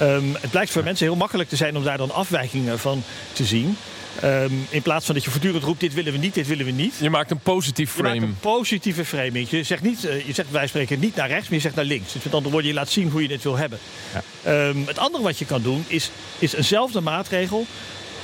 Um, 0.00 0.36
het 0.40 0.50
blijkt 0.50 0.70
voor 0.70 0.84
mensen 0.84 1.06
heel 1.06 1.16
makkelijk 1.16 1.48
te 1.48 1.56
zijn 1.56 1.76
om 1.76 1.84
daar 1.84 1.98
dan 1.98 2.10
afwijkingen 2.10 2.78
van 2.78 3.02
te 3.32 3.44
zien. 3.44 3.76
Ehm, 4.20 4.52
in 4.68 4.82
plaats 4.82 5.06
van 5.06 5.14
dat 5.14 5.24
je 5.24 5.30
voortdurend 5.30 5.64
roept, 5.64 5.80
dit 5.80 5.94
willen 5.94 6.12
we 6.12 6.18
niet, 6.18 6.34
dit 6.34 6.46
willen 6.46 6.64
we 6.64 6.70
niet. 6.70 6.94
Je 7.00 7.10
maakt 7.10 7.30
een 7.30 7.38
positief 7.38 7.96
Je 7.96 8.02
maakt 8.02 8.14
frame. 8.16 8.30
een 8.32 8.38
positieve 8.40 9.04
framing. 9.04 9.50
Je 9.50 9.62
zegt, 9.62 9.82
niet, 9.82 10.04
eh, 10.04 10.26
je 10.26 10.32
zegt 10.32 10.50
wij 10.50 10.66
spreken 10.66 10.98
niet 11.00 11.14
naar 11.16 11.28
rechts, 11.28 11.44
maar 11.44 11.54
je 11.54 11.60
zegt 11.60 11.74
naar 11.74 11.84
links. 11.84 12.12
Dus 12.12 12.22
met 12.22 12.34
andere 12.34 12.52
woorden, 12.52 12.70
je 12.70 12.76
laat 12.76 12.90
zien 12.90 13.10
hoe 13.10 13.22
je 13.22 13.28
dit 13.28 13.42
wil 13.42 13.56
hebben. 13.56 13.78
Ehm, 14.42 14.76
het 14.86 14.98
andere 14.98 15.22
wat 15.22 15.38
je 15.38 15.44
kan 15.44 15.62
doen, 15.62 15.84
is, 15.86 16.10
is 16.38 16.52
eenzelfde 16.52 17.00
maatregel 17.00 17.66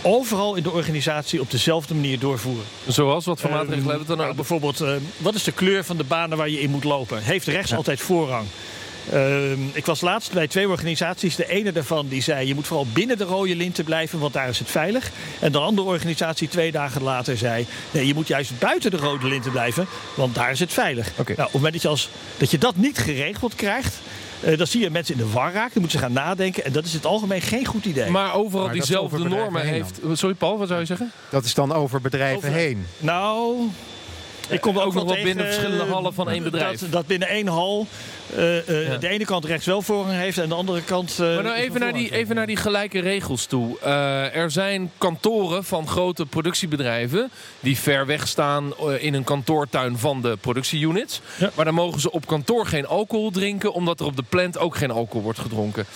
overal 0.02 0.54
in 0.54 0.62
de 0.62 0.70
organisatie 0.70 1.40
op 1.40 1.50
dezelfde 1.50 1.94
manier 1.94 2.18
doorvoeren. 2.18 2.64
Zoals, 2.86 3.24
wat 3.24 3.40
voor 3.40 3.50
maatregelen 3.50 3.78
Ehm, 3.80 3.88
hebben 3.88 4.06
we 4.06 4.14
dan 4.16 4.24
nou, 4.24 4.36
bijvoorbeeld, 4.36 4.84
wat 5.16 5.34
is 5.34 5.42
de 5.42 5.52
kleur 5.52 5.84
van 5.84 5.96
de 5.96 6.04
banen 6.04 6.36
waar 6.36 6.48
je 6.48 6.60
in 6.60 6.70
moet 6.70 6.84
lopen? 6.84 7.22
Heeft 7.22 7.46
rechts 7.46 7.74
altijd 7.74 8.00
voorrang? 8.00 8.46
Ehm, 9.10 9.60
ik 9.72 9.86
was 9.86 10.00
laatst 10.00 10.32
bij 10.32 10.48
twee 10.48 10.68
organisaties. 10.68 11.36
De 11.36 11.48
ene 11.48 11.72
daarvan 11.72 12.08
die 12.08 12.22
zei: 12.22 12.46
je 12.46 12.54
moet 12.54 12.66
vooral 12.66 12.86
binnen 12.92 13.18
de 13.18 13.24
rode 13.24 13.56
linten 13.56 13.84
blijven, 13.84 14.18
want 14.18 14.32
daar 14.32 14.48
is 14.48 14.58
het 14.58 14.70
veilig. 14.70 15.10
En 15.40 15.52
de 15.52 15.58
andere 15.58 15.88
organisatie 15.88 16.48
twee 16.48 16.72
dagen 16.72 17.02
later 17.02 17.36
zei: 17.36 17.66
nee, 17.90 18.06
je 18.06 18.14
moet 18.14 18.28
juist 18.28 18.58
buiten 18.58 18.90
de 18.90 18.96
rode 18.96 19.28
linten 19.28 19.50
blijven, 19.50 19.86
want 20.14 20.34
daar 20.34 20.50
is 20.50 20.60
het 20.60 20.72
veilig. 20.72 21.10
Nou, 21.16 21.30
op 21.30 21.36
het 21.36 21.52
moment 21.52 21.72
dat 21.72 21.82
je, 21.82 21.88
als, 21.88 22.08
dat 22.36 22.50
je 22.50 22.58
dat 22.58 22.76
niet 22.76 22.98
geregeld 22.98 23.54
krijgt, 23.54 23.94
eh, 24.40 24.58
dan 24.58 24.66
zie 24.66 24.80
je 24.80 24.90
mensen 24.90 25.14
in 25.14 25.20
de 25.20 25.32
war 25.32 25.52
raken. 25.52 25.72
Dan 25.72 25.82
moeten 25.82 25.98
ze 25.98 26.04
gaan 26.04 26.12
nadenken. 26.12 26.64
En 26.64 26.72
dat 26.72 26.84
is 26.84 26.90
in 26.90 26.96
het 26.96 27.06
algemeen 27.06 27.40
geen 27.40 27.66
goed 27.66 27.84
idee. 27.84 28.10
Maar 28.10 28.34
overal 28.34 28.64
Maar 28.64 28.74
diezelfde 28.74 29.18
normen 29.18 29.62
heen 29.62 29.72
heeft... 29.72 30.00
Sorry 30.12 30.34
Paul, 30.34 30.58
wat 30.58 30.68
zou 30.68 30.80
je 30.80 30.86
zeggen? 30.86 31.12
Dat 31.28 31.44
is 31.44 31.54
dan 31.54 31.72
over 31.72 32.00
bedrijven 32.00 32.36
Over- 32.36 32.52
heen. 32.52 32.86
Nou, 32.98 33.56
ik 34.48 34.60
kom 34.60 34.74
er 34.76 34.80
ook 34.82 34.86
ook 34.86 34.94
nog 34.94 35.04
wel 35.14 35.22
binnen 35.22 35.46
verschillende 35.46 35.84
hallen 35.84 36.14
van 36.14 36.30
één 36.30 36.42
dat- 36.42 36.52
bedrijf. 36.52 36.90
Dat, 36.90 37.06
binnen 37.06 37.28
één 37.28 37.46
hal 37.46 37.86
eh, 38.36 38.68
eh, 38.68 38.86
Ja. 38.88 38.96
de 38.96 39.08
ene 39.08 39.24
kant 39.24 39.44
rechts 39.44 39.66
wel 39.66 39.82
voorrang 39.82 40.16
heeft 40.18 40.38
en 40.38 40.48
de 40.48 40.54
andere 40.54 40.82
kant. 40.82 41.10
eh, 41.12 41.18
Maar 41.18 41.42
nou 41.42 41.56
even 41.56 41.80
naar, 41.80 41.92
die, 41.92 42.12
even 42.14 42.34
naar 42.34 42.46
die 42.46 42.56
gelijke 42.56 43.00
regels 43.00 43.46
toe. 43.46 43.78
Eh, 43.80 44.36
er 44.36 44.50
zijn 44.50 44.90
kantoren 44.98 45.64
van 45.64 45.88
grote 45.88 46.26
productiebedrijven 46.26 47.30
die 47.60 47.78
ver 47.78 48.06
weg 48.06 48.28
staan 48.28 48.72
eh, 48.80 49.04
in 49.04 49.14
een 49.14 49.24
kantoortuin 49.24 49.98
van 49.98 50.22
de 50.22 50.36
productieunits. 50.40 51.20
Ja. 51.38 51.50
Maar 51.54 51.64
dan 51.64 51.74
mogen 51.74 52.00
ze 52.00 52.10
op 52.12 52.26
kantoor 52.26 52.66
geen 52.66 52.86
alcohol 52.86 53.30
drinken, 53.30 53.72
omdat 53.72 54.00
er 54.00 54.06
op 54.06 54.16
de 54.16 54.24
plant 54.28 54.58
ook 54.58 54.76
geen 54.76 54.90
alcohol 54.90 55.22
wordt 55.22 55.38
gedronken. 55.38 55.86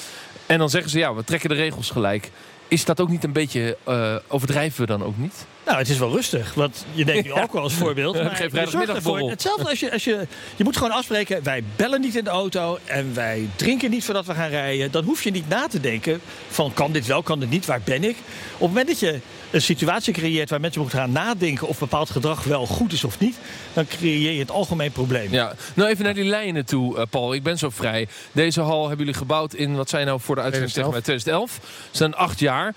En 0.46 0.58
dan 0.58 0.70
zeggen 0.70 0.90
ze 0.90 0.98
ja, 0.98 1.14
we 1.14 1.24
trekken 1.24 1.48
de 1.48 1.54
regels 1.54 1.90
gelijk. 1.90 2.30
Is 2.68 2.84
dat 2.84 3.00
ook 3.00 3.08
niet 3.08 3.24
een 3.24 3.32
beetje 3.32 3.76
eh, 3.84 4.14
overdrijven 4.28 4.80
we 4.80 4.86
dan 4.86 5.04
ook 5.04 5.16
niet? 5.18 5.46
Nou, 5.66 5.78
het 5.78 5.88
is 5.88 5.98
wel 5.98 6.10
rustig. 6.12 6.54
Want 6.54 6.84
je 6.92 7.04
neemt 7.04 7.24
nu 7.24 7.32
alcohol 7.32 7.62
als 7.62 7.72
voorbeeld. 7.74 8.16
Ja, 8.16 8.22
maar 8.22 8.36
zorgt 8.36 8.50
vrijdagmiddagborrel. 8.50 9.14
ervoor- 9.16 9.30
Hetzelfde 9.30 9.68
als 9.68 9.80
je, 9.80 9.92
als 9.92 10.04
je... 10.04 10.26
Je 10.56 10.64
moet 10.64 10.76
gewoon 10.76 10.92
afspreken, 10.92 11.42
wij 11.42 11.62
bellen 11.76 12.00
niet 12.00 12.16
in 12.16 12.24
de 12.24 12.30
auto... 12.30 12.78
en 12.84 13.14
wij 13.14 13.48
drinken 13.56 13.90
niet 13.90 14.04
voordat 14.04 14.26
we 14.26 14.34
gaan 14.34 14.48
rijden. 14.48 14.90
Dan 14.90 15.04
hoef 15.04 15.22
je 15.22 15.30
niet 15.30 15.48
na 15.48 15.66
te 15.66 15.80
denken 15.80 16.20
van 16.48 16.72
kan 16.74 16.92
dit 16.92 17.06
wel, 17.06 17.22
kan 17.22 17.40
dit 17.40 17.50
niet, 17.50 17.66
waar 17.66 17.80
ben 17.84 18.04
ik? 18.04 18.16
Op 18.52 18.60
het 18.60 18.68
moment 18.68 18.86
dat 18.88 19.00
je 19.00 19.20
een 19.50 19.62
situatie 19.62 20.12
creëert... 20.12 20.50
waar 20.50 20.60
mensen 20.60 20.80
moeten 20.80 20.98
gaan 20.98 21.12
nadenken 21.12 21.66
of 21.68 21.78
bepaald 21.78 22.10
gedrag 22.10 22.44
wel 22.44 22.66
goed 22.66 22.92
is 22.92 23.04
of 23.04 23.18
niet... 23.18 23.36
dan 23.72 23.86
creëer 23.86 24.32
je 24.32 24.38
het 24.38 24.50
algemeen 24.50 24.92
probleem. 24.92 25.32
Ja, 25.32 25.54
nou 25.74 25.90
even 25.90 26.04
naar 26.04 26.14
die 26.14 26.24
lijnen 26.24 26.64
toe, 26.64 26.96
eh, 26.96 27.02
Paul. 27.10 27.34
Ik 27.34 27.42
ben 27.42 27.58
zo 27.58 27.70
vrij. 27.70 28.08
Deze 28.32 28.60
hal 28.60 28.80
hebben 28.88 28.98
jullie 29.06 29.20
gebouwd 29.20 29.54
in, 29.54 29.76
wat 29.76 29.88
zijn 29.88 30.06
nou 30.06 30.20
voor 30.20 30.34
de 30.34 30.40
uitzending 30.40 30.72
tegen 30.72 30.90
mij, 30.90 31.00
2011. 31.00 31.58
Ze 31.90 31.96
zijn 31.96 32.14
acht 32.14 32.38
jaar. 32.38 32.74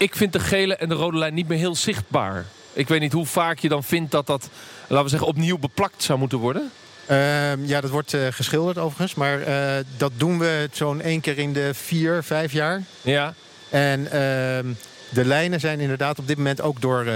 Ik 0.00 0.16
vind 0.16 0.32
de 0.32 0.40
gele 0.40 0.76
en 0.76 0.88
de 0.88 0.94
rode 0.94 1.18
lijn 1.18 1.34
niet 1.34 1.48
meer 1.48 1.58
heel 1.58 1.74
zichtbaar. 1.74 2.46
Ik 2.72 2.88
weet 2.88 3.00
niet 3.00 3.12
hoe 3.12 3.26
vaak 3.26 3.58
je 3.58 3.68
dan 3.68 3.84
vindt 3.84 4.10
dat 4.10 4.26
dat, 4.26 4.48
laten 4.86 5.04
we 5.04 5.10
zeggen, 5.10 5.28
opnieuw 5.28 5.58
beplakt 5.58 6.02
zou 6.02 6.18
moeten 6.18 6.38
worden. 6.38 6.70
Ehm, 7.06 7.64
ja, 7.64 7.80
dat 7.80 7.90
wordt 7.90 8.14
eh, 8.14 8.26
geschilderd 8.30 8.78
overigens. 8.78 9.14
Maar 9.14 9.40
eh, 9.42 9.84
dat 9.96 10.12
doen 10.16 10.38
we 10.38 10.68
zo'n 10.72 11.00
één 11.00 11.20
keer 11.20 11.38
in 11.38 11.52
de 11.52 11.74
vier, 11.74 12.22
vijf 12.22 12.52
jaar. 12.52 12.82
Ja, 13.02 13.34
En 13.70 14.10
ehm, 14.12 14.66
de 15.08 15.24
lijnen 15.24 15.60
zijn 15.60 15.80
inderdaad 15.80 16.18
op 16.18 16.26
dit 16.26 16.36
moment 16.36 16.60
ook 16.60 16.80
door 16.80 17.00
eh, 17.00 17.06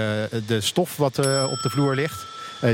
de 0.47 0.61
stof 0.61 0.97
wat 0.97 1.17
op 1.49 1.59
de 1.61 1.69
vloer 1.69 1.95
ligt. 1.95 2.25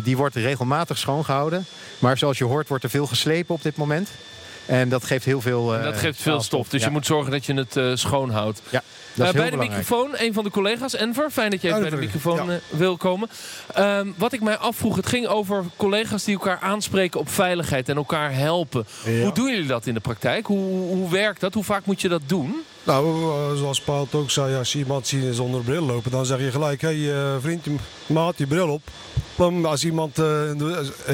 die 0.04 0.18
wordt 0.18 0.36
regelmatig 0.36 0.98
schoongehouden. 0.98 1.66
Maar 2.00 2.18
zoals 2.18 2.38
je 2.38 2.44
hoort 2.46 2.68
wordt 2.68 2.84
er 2.84 2.90
veel 2.90 3.08
geslepen 3.08 3.56
op 3.56 3.64
dit 3.64 3.76
moment. 3.76 4.10
En 4.66 4.90
dat 4.90 5.04
geeft 5.04 5.26
heel 5.26 5.42
veel. 5.42 5.76
en 5.76 5.84
dat 5.84 5.98
geeft 5.98 6.22
veel 6.22 6.42
stof. 6.42 6.70
Dus 6.70 6.82
Ja, 6.82 6.88
je 6.88 6.94
moet 6.94 7.06
zorgen 7.06 7.32
dat 7.32 7.46
je 7.46 7.54
het 7.54 7.78
eh, 7.78 7.92
schoon 7.94 8.30
houdt. 8.30 8.62
Ja, 8.70 8.84
Eh, 9.18 9.32
bij 9.32 9.50
de 9.50 9.58
microfoon, 9.58 10.10
een 10.18 10.34
van 10.34 10.44
de 10.44 10.50
collega's, 10.50 10.96
Enver. 10.96 11.30
Fijn 11.32 11.50
dat 11.50 11.62
jij 11.62 11.70
even 11.72 11.82
bij 11.82 11.90
de 11.92 11.96
microfoon 12.06 12.36
ja. 12.36 12.54
eh, 12.54 12.58
wil 12.70 12.98
komen. 12.98 13.30
Ehm, 13.74 14.08
wat 14.18 14.34
ik 14.34 14.42
mij 14.42 14.58
afvroeg, 14.58 14.96
het 14.96 15.08
ging 15.08 15.28
over 15.28 15.64
collega's 15.78 16.24
die 16.24 16.34
elkaar 16.34 16.60
aanspreken 16.62 17.20
op 17.20 17.30
veiligheid 17.30 17.90
en 17.90 17.96
elkaar 17.96 18.34
helpen. 18.36 18.86
Ja. 19.06 19.22
Hoe 19.24 19.34
doen 19.34 19.50
jullie 19.52 19.68
dat 19.68 19.86
in 19.86 19.94
de 19.94 20.00
praktijk? 20.00 20.46
Hoe, 20.46 20.68
hoe 20.96 21.10
werkt 21.12 21.42
dat? 21.42 21.54
Hoe 21.54 21.64
vaak 21.64 21.86
moet 21.86 22.02
je 22.02 22.08
dat 22.10 22.22
doen? 22.26 22.56
Nou, 22.84 23.06
eh, 23.32 23.58
zoals 23.58 23.82
Paul 23.82 24.08
ook 24.12 24.32
zei, 24.32 24.56
als 24.58 24.72
je 24.74 24.80
iemand 24.80 25.08
ziet 25.08 25.24
zonder 25.36 25.62
bril 25.62 25.86
lopen, 25.86 26.12
dan 26.12 26.26
zeg 26.26 26.40
je 26.40 26.52
gelijk, 26.52 26.82
hé 26.82 27.04
hey, 27.04 27.40
vriend, 27.40 27.66
maat, 28.06 28.38
je 28.38 28.48
bril 28.48 28.70
op. 28.70 28.82
Als 29.64 29.84
iemand 29.84 30.18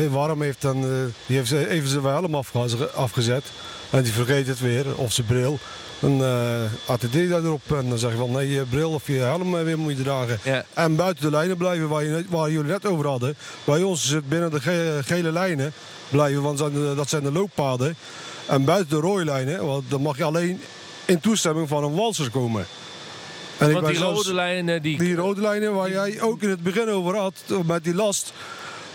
warm 0.09 0.41
heeft, 0.41 0.61
dan 0.61 0.83
eh, 0.83 0.89
die 1.25 1.35
heeft 1.37 1.47
ze- 1.47 1.69
even 1.69 1.89
zijn 1.89 2.03
helm 2.03 2.35
afge- 2.35 2.89
afgezet 2.95 3.43
en 3.89 4.03
die 4.03 4.13
vergeet 4.13 4.47
het 4.47 4.59
weer, 4.59 4.85
of 4.95 5.11
zijn 5.13 5.27
bril. 5.27 5.59
Dan 5.99 6.21
uh, 6.21 6.61
attendeer 6.85 7.27
je 7.27 7.33
erop 7.35 7.61
en 7.71 7.89
dan 7.89 7.97
zeg 7.97 8.11
je 8.11 8.17
van 8.17 8.31
nee, 8.31 8.49
je 8.51 8.63
bril 8.69 8.91
of 8.91 9.07
je 9.07 9.13
helm 9.13 9.57
eh, 9.57 9.63
weer 9.63 9.77
moet 9.79 9.97
je 9.97 10.03
dragen. 10.03 10.39
Ja. 10.43 10.65
En 10.73 10.95
buiten 10.95 11.23
de 11.23 11.31
lijnen 11.31 11.57
blijven 11.57 11.87
waar, 11.89 12.03
je, 12.03 12.25
waar 12.29 12.51
jullie 12.51 12.71
net 12.71 12.85
over 12.85 13.07
hadden. 13.07 13.35
Bij 13.63 13.83
ons 13.83 14.03
is 14.03 14.09
het 14.11 14.29
binnen 14.29 14.51
de 14.51 14.59
ge- 14.61 14.99
gele 15.05 15.31
lijnen 15.31 15.73
blijven, 16.09 16.41
want 16.41 16.57
dat 16.57 16.71
zijn 16.71 16.83
de- 16.83 16.95
dat 16.95 17.09
zijn 17.09 17.23
de 17.23 17.31
looppaden. 17.31 17.95
En 18.45 18.65
buiten 18.65 18.89
de 18.89 19.01
rode 19.07 19.25
lijnen, 19.25 19.65
want 19.65 19.83
dan 19.89 20.01
mag 20.01 20.17
je 20.17 20.23
alleen 20.23 20.61
in 21.05 21.19
toestemming 21.19 21.67
van 21.67 21.83
een 21.83 21.95
walser 21.95 22.29
komen. 22.31 22.65
En 23.57 23.71
Want 23.71 23.85
ben 23.85 23.93
die 23.93 24.03
rode 24.03 24.33
lijnen, 24.33 24.81
die... 24.81 24.97
die 24.97 25.15
rode 25.15 25.41
lijnen 25.41 25.73
waar 25.73 25.89
jij 25.89 26.21
ook 26.21 26.41
in 26.41 26.49
het 26.49 26.63
begin 26.63 26.89
over 26.89 27.15
had, 27.17 27.33
met 27.65 27.83
die 27.83 27.95
last. 27.95 28.33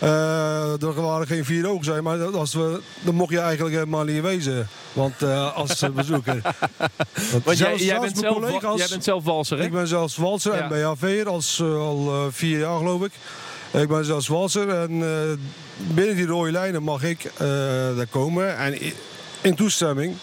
Eh, 0.02 0.82
er 0.82 1.02
waren 1.02 1.26
geen 1.26 1.44
vier 1.44 1.68
ogen 1.68 1.84
zijn, 1.84 2.02
maar 2.02 2.24
als 2.24 2.54
we, 2.54 2.80
dan 3.00 3.14
mocht 3.14 3.30
je 3.30 3.40
eigenlijk 3.40 3.74
helemaal 3.74 4.04
niet 4.04 4.22
wezen. 4.22 4.68
Want 4.92 5.22
eh, 5.22 5.56
als 5.56 5.84
bezoeker. 5.94 6.40
Want 7.44 7.58
jij, 7.58 7.76
jij, 7.76 8.00
bent 8.00 8.20
mijn 8.20 8.60
zelf, 8.60 8.78
jij 8.78 8.88
bent 8.88 9.04
zelf 9.04 9.24
walser, 9.24 9.58
hè? 9.58 9.64
ik 9.64 9.72
ben 9.72 9.86
zelfs 9.86 10.16
walser 10.16 10.52
en 10.52 10.68
bij 10.68 11.24
als, 11.26 11.60
eh, 11.60 11.76
al 11.76 12.30
vier 12.30 12.58
jaar 12.58 12.78
geloof 12.78 13.02
ik. 13.02 13.12
Ik 13.72 13.88
ben 13.88 14.04
zelfs 14.04 14.28
walser 14.28 14.68
en 14.68 14.98
binnen 15.76 16.16
die 16.16 16.26
rode 16.26 16.50
lijnen 16.50 16.82
mag 16.82 17.02
ik 17.02 17.30
daar 17.96 18.06
komen. 18.10 18.56
En 18.56 18.78
in 19.40 19.54
toestemming 19.54 20.16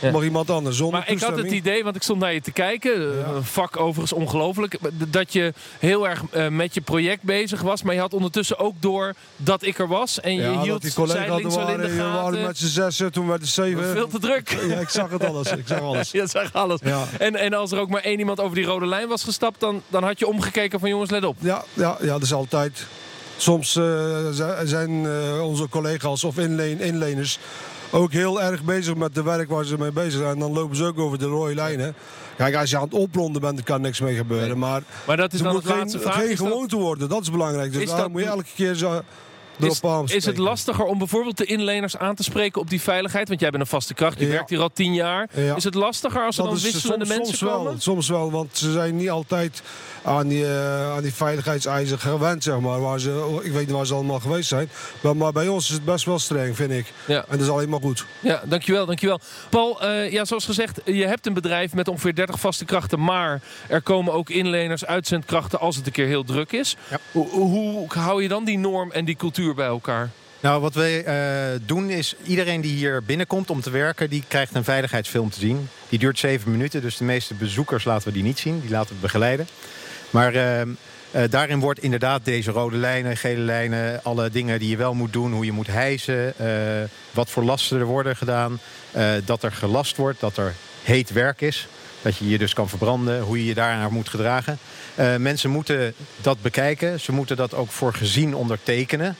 Ja. 0.00 0.10
mag 0.10 0.22
iemand 0.22 0.50
anders 0.50 0.76
zonder 0.76 0.98
Maar 1.00 1.10
ik 1.10 1.20
had 1.20 1.36
het 1.36 1.50
idee, 1.50 1.84
want 1.84 1.96
ik 1.96 2.02
stond 2.02 2.20
naar 2.20 2.32
je 2.34 2.40
te 2.40 2.50
kijken, 2.52 2.92
eh, 2.94 3.18
Ja. 3.20 3.26
een 3.34 3.44
vak 3.44 3.76
overigens 3.76 4.12
ongelooflijk, 4.12 4.78
dat 5.08 5.32
je 5.32 5.52
heel 5.78 6.08
erg 6.08 6.22
eh, 6.30 6.48
met 6.48 6.74
je 6.74 6.80
project 6.80 7.22
bezig 7.22 7.60
was. 7.60 7.82
Maar 7.82 7.94
je 7.94 8.00
had 8.00 8.12
ondertussen 8.14 8.58
ook 8.58 8.74
door 8.80 9.14
dat 9.36 9.62
ik 9.62 9.78
er 9.78 9.88
was. 9.88 10.20
En 10.20 10.34
je 10.34 10.42
ja, 10.42 10.52
dat 10.54 10.64
hield 10.64 10.82
die 10.82 10.92
collega's 10.92 11.26
wel 11.28 11.38
in 11.38 11.48
waren, 11.48 11.78
de 11.80 11.88
we 11.90 11.96
waren 12.02 12.14
gaten. 12.24 12.42
met 12.42 12.58
z'n 12.58 12.66
zessen, 12.66 13.12
toen 13.12 13.26
werd 13.26 13.40
het 13.40 13.50
zeven. 13.50 13.84
Veel 13.92 14.08
te 14.08 14.18
druk. 14.18 14.50
Ja, 14.68 14.78
ik 14.78 14.88
zag 14.88 15.10
het 15.10 15.24
alles. 15.24 15.50
Ik 15.52 15.66
zag 15.66 15.80
alles. 15.80 16.10
Je 16.20 16.26
zag 16.26 16.52
alles. 16.52 16.80
Ja. 16.84 17.04
En, 17.18 17.36
en 17.36 17.54
als 17.54 17.72
er 17.72 17.78
ook 17.78 17.88
maar 17.88 18.02
één 18.02 18.18
iemand 18.18 18.40
over 18.40 18.56
die 18.56 18.64
rode 18.64 18.86
lijn 18.86 19.08
was 19.08 19.24
gestapt, 19.24 19.60
dan, 19.60 19.82
dan 19.88 20.02
had 20.04 20.18
je 20.18 20.26
omgekeken 20.26 20.80
van 20.80 20.88
jongens, 20.88 21.10
let 21.10 21.24
op. 21.24 21.36
Ja, 21.40 21.64
ja, 21.72 21.96
ja, 22.00 22.06
dat 22.06 22.22
is 22.22 22.32
altijd. 22.32 22.86
Soms 23.36 23.76
eh, 23.76 23.84
zi- 24.30 24.66
zijn 24.66 25.06
eh, 25.06 25.44
onze 25.46 25.68
collega's 25.68 26.24
of 26.24 26.38
inleen, 26.38 26.80
inleners 26.80 27.38
ook 27.90 28.12
heel 28.12 28.42
erg 28.42 28.62
bezig 28.62 28.94
met 28.96 29.14
de 29.14 29.22
werk 29.22 29.48
waar 29.48 29.64
ze 29.64 29.78
mee 29.78 29.92
bezig 29.92 30.12
zijn. 30.20 30.32
En 30.32 30.38
dan 30.38 30.52
lopen 30.52 30.76
ze 30.76 30.84
ook 30.84 30.98
over 30.98 31.18
de 31.18 31.24
rode 31.26 31.54
lijnen. 31.54 31.94
Kijk, 32.36 32.54
als 32.54 32.70
je 32.70 32.76
aan 32.76 32.82
het 32.84 32.94
opronden 32.94 33.40
bent, 33.40 33.62
kan 33.62 33.80
niks 33.80 34.00
mee 34.00 34.14
gebeuren. 34.16 34.58
Maar 34.58 34.82
Maar 35.06 35.16
dat 35.16 35.32
is 35.32 35.40
dan 35.42 35.52
moet 35.52 35.64
het 35.64 35.72
geen, 35.72 36.00
vraag. 36.00 36.14
geen 36.14 36.28
dat- 36.28 36.36
gewoonte 36.36 36.76
worden, 36.76 37.08
dat 37.08 37.22
is 37.22 37.30
belangrijk. 37.30 37.72
Dus 37.72 37.82
Is 37.82 37.88
daar 37.88 37.98
dat- 37.98 38.10
moet 38.10 38.20
je 38.20 38.26
elke 38.26 38.44
keer 38.54 38.74
zo 38.74 39.00
Is, 40.06 40.24
het 40.24 40.38
lastiger 40.38 40.84
om 40.84 40.98
bijvoorbeeld 40.98 41.36
de 41.36 41.44
inleners 41.44 41.96
aan 41.96 42.14
te 42.14 42.22
spreken 42.22 42.60
op 42.60 42.70
die 42.70 42.80
veiligheid? 42.80 43.28
Want 43.28 43.40
jij 43.40 43.50
bent 43.50 43.62
een 43.62 43.68
vaste 43.68 43.94
kracht, 43.94 44.18
je 44.18 44.26
Ja. 44.26 44.32
werkt 44.32 44.50
hier 44.50 44.60
al 44.60 44.70
tien 44.72 44.94
jaar. 44.94 45.28
Ja. 45.32 45.56
Is 45.56 45.64
het 45.64 45.74
lastiger 45.74 46.24
als 46.24 46.38
er 46.38 46.44
dan 46.44 46.54
is 46.54 46.62
wisselende 46.62 47.04
soms, 47.06 47.16
mensen 47.18 47.36
soms 47.38 47.50
wel, 47.52 47.64
komen? 47.64 47.80
Soms 47.80 48.08
wel, 48.08 48.30
want 48.30 48.48
ze 48.58 48.72
zijn 48.72 48.96
niet 48.96 49.10
altijd 49.10 49.62
aan 50.02 50.28
die, 50.28 50.44
eh, 50.46 50.90
aan 50.92 51.02
die 51.02 51.14
veiligheidseisen 51.14 51.98
gewend, 51.98 52.42
zeg 52.42 52.60
maar. 52.60 52.80
Waar 52.80 53.00
ze, 53.00 53.40
ik 53.42 53.52
weet 53.52 53.66
niet 53.66 53.76
waar 53.76 53.86
ze 53.86 53.94
allemaal 53.94 54.20
geweest 54.20 54.48
zijn. 54.48 54.68
Maar, 55.00 55.16
maar 55.16 55.32
bij 55.32 55.48
ons 55.48 55.64
is 55.68 55.74
het 55.74 55.84
best 55.84 56.04
wel 56.04 56.18
streng, 56.18 56.56
vind 56.56 56.70
ik. 56.70 56.92
Ja. 57.06 57.16
En 57.16 57.24
dat 57.38 57.40
is 57.40 57.48
alleen 57.48 57.68
maar 57.68 57.80
goed. 57.80 58.06
Ja, 58.20 58.42
dankjewel, 58.44 58.86
dankjewel. 58.86 59.20
Paul, 59.50 59.82
eh, 59.82 60.12
ja, 60.12 60.24
zoals 60.24 60.44
gezegd, 60.44 60.80
je 60.84 61.06
hebt 61.06 61.26
een 61.26 61.34
bedrijf 61.34 61.74
met 61.74 61.88
ongeveer 61.88 62.14
30 62.14 62.40
vaste 62.40 62.64
krachten. 62.64 63.04
Maar 63.04 63.40
er 63.68 63.82
komen 63.82 64.12
ook 64.12 64.30
inleners, 64.30 64.84
uitzendkrachten 64.84 65.60
als 65.60 65.76
het 65.76 65.86
een 65.86 65.92
keer 65.92 66.06
heel 66.06 66.24
druk 66.24 66.52
is. 66.52 66.76
Ja. 66.90 66.98
Hoe, 67.12 67.28
hoe 67.28 67.86
hou 67.88 68.22
je 68.22 68.28
dan 68.28 68.44
die 68.44 68.58
norm 68.58 68.90
en 68.92 69.04
die 69.04 69.16
cultuur 69.16 69.45
bij 69.54 69.66
elkaar? 69.66 70.10
Nou, 70.40 70.60
wat 70.60 70.74
wij 70.74 71.04
eh, 71.04 71.60
doen 71.66 71.90
is, 71.90 72.14
iedereen 72.24 72.60
die 72.60 72.76
hier 72.76 73.02
binnenkomt 73.02 73.50
om 73.50 73.60
te 73.60 73.70
werken... 73.70 74.10
die 74.10 74.24
krijgt 74.28 74.54
een 74.54 74.64
veiligheidsfilm 74.64 75.30
te 75.30 75.38
zien. 75.38 75.68
Die 75.88 75.98
duurt 75.98 76.18
zeven 76.18 76.50
minuten, 76.50 76.82
dus 76.82 76.96
de 76.96 77.04
meeste 77.04 77.34
bezoekers 77.34 77.84
laten 77.84 78.08
we 78.08 78.14
die 78.14 78.22
niet 78.22 78.38
zien. 78.38 78.60
Die 78.60 78.70
laten 78.70 78.94
we 78.94 79.00
begeleiden. 79.00 79.48
Maar 80.10 80.34
eh, 80.34 80.60
eh, 80.60 80.68
daarin 81.30 81.60
wordt 81.60 81.82
inderdaad 81.82 82.24
deze 82.24 82.50
rode 82.50 82.76
lijnen, 82.76 83.16
gele 83.16 83.40
lijnen... 83.40 84.00
alle 84.02 84.30
dingen 84.30 84.58
die 84.58 84.68
je 84.68 84.76
wel 84.76 84.94
moet 84.94 85.12
doen, 85.12 85.32
hoe 85.32 85.44
je 85.44 85.52
moet 85.52 85.66
hijsen... 85.66 86.34
wat 87.10 87.30
voor 87.30 87.44
lasten 87.44 87.78
er 87.78 87.84
worden 87.84 88.16
gedaan... 88.16 88.60
dat 89.24 89.42
er 89.42 89.52
gelast 89.52 89.96
wordt, 89.96 90.20
dat 90.20 90.36
er 90.36 90.54
heet 90.82 91.12
werk 91.12 91.40
is. 91.40 91.68
Dat 92.02 92.16
je 92.16 92.28
je 92.28 92.38
dus 92.38 92.54
kan 92.54 92.68
verbranden, 92.68 93.20
hoe 93.20 93.38
je 93.38 93.44
je 93.44 93.54
daarnaar 93.54 93.92
moet 93.92 94.08
gedragen. 94.08 94.58
Mensen 95.18 95.50
moeten 95.50 95.94
dat 96.20 96.42
bekijken. 96.42 97.00
Ze 97.00 97.12
moeten 97.12 97.36
dat 97.36 97.54
ook 97.54 97.70
voor 97.70 97.94
gezien 97.94 98.34
ondertekenen. 98.34 99.16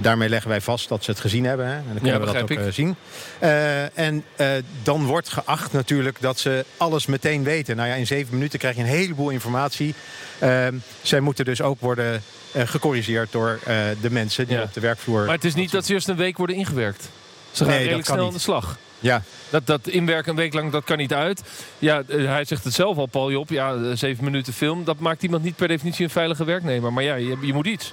Daarmee 0.00 0.28
leggen 0.28 0.50
wij 0.50 0.60
vast 0.60 0.88
dat 0.88 1.04
ze 1.04 1.10
het 1.10 1.20
gezien 1.20 1.44
hebben. 1.44 1.66
Hè? 1.66 1.72
En 1.76 1.82
dan 1.84 1.94
kunnen 1.94 2.12
Ja, 2.12 2.18
we 2.20 2.26
dat 2.32 2.42
ook 2.42 2.50
ik. 2.50 2.58
eh, 2.58 2.64
zien. 2.72 2.96
Eh, 3.38 3.98
en 3.98 4.24
eh, 4.36 4.50
dan 4.82 5.04
wordt 5.04 5.28
geacht 5.28 5.72
natuurlijk 5.72 6.20
dat 6.20 6.38
ze 6.38 6.64
alles 6.76 7.06
meteen 7.06 7.42
weten. 7.44 7.76
Nou 7.76 7.88
ja, 7.88 7.94
in 7.94 8.06
zeven 8.06 8.34
minuten 8.34 8.58
krijg 8.58 8.74
je 8.76 8.80
een 8.82 8.86
heleboel 8.88 9.28
informatie. 9.30 9.94
Eh, 10.38 10.66
zij 11.02 11.20
moeten 11.20 11.44
dus 11.44 11.62
ook 11.62 11.80
worden 11.80 12.22
gecorrigeerd 12.54 13.32
door 13.32 13.58
de 14.00 14.10
mensen 14.10 14.46
die 14.46 14.56
Ja. 14.56 14.62
op 14.62 14.74
de 14.74 14.80
werkvloer... 14.80 15.24
Maar 15.24 15.34
het 15.34 15.44
is 15.44 15.54
niet 15.54 15.70
dat 15.70 15.86
ze 15.86 15.92
eerst 15.92 16.08
een 16.08 16.16
week 16.16 16.36
worden 16.36 16.56
ingewerkt. 16.56 17.08
Ze 17.50 17.64
gaan 17.64 17.72
Nee, 17.72 17.82
redelijk 17.82 18.06
snel 18.08 18.26
aan 18.26 18.32
de 18.32 18.38
slag. 18.38 18.76
Ja, 19.00 19.22
Dat, 19.50 19.66
dat 19.66 19.86
inwerken 19.88 20.30
een 20.30 20.36
week 20.36 20.52
lang, 20.54 20.72
dat 20.72 20.84
kan 20.84 20.96
niet 20.96 21.12
uit. 21.12 21.42
Ja, 21.78 22.02
hij 22.06 22.44
zegt 22.44 22.64
het 22.64 22.74
zelf 22.74 22.96
al, 22.96 23.06
Paul 23.06 23.30
Job. 23.30 23.48
Ja, 23.50 23.94
zeven 23.96 24.24
minuten 24.24 24.52
film, 24.52 24.84
dat 24.84 24.98
maakt 24.98 25.22
iemand 25.22 25.42
niet 25.42 25.56
per 25.56 25.68
definitie 25.68 26.04
een 26.04 26.10
veilige 26.10 26.44
werknemer. 26.44 26.92
Maar 26.92 27.02
ja, 27.04 27.14
je, 27.14 27.36
je 27.40 27.52
moet 27.52 27.66
iets. 27.66 27.92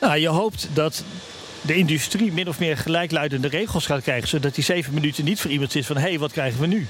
Nou, 0.00 0.18
je 0.18 0.28
hoopt 0.28 0.68
dat 0.72 1.04
de 1.60 1.74
industrie 1.74 2.32
min 2.32 2.48
of 2.48 2.58
meer 2.58 2.76
gelijkluidende 2.76 3.48
regels 3.48 3.86
gaat 3.86 4.02
krijgen. 4.02 4.28
Zodat 4.28 4.54
die 4.54 4.64
zeven 4.64 4.94
minuten 4.94 5.24
niet 5.24 5.40
voor 5.40 5.50
iemand 5.50 5.74
is 5.74 5.86
van... 5.86 5.96
hé, 5.96 6.08
hey, 6.08 6.18
wat 6.18 6.32
krijgen 6.32 6.60
we 6.60 6.66
nu? 6.66 6.86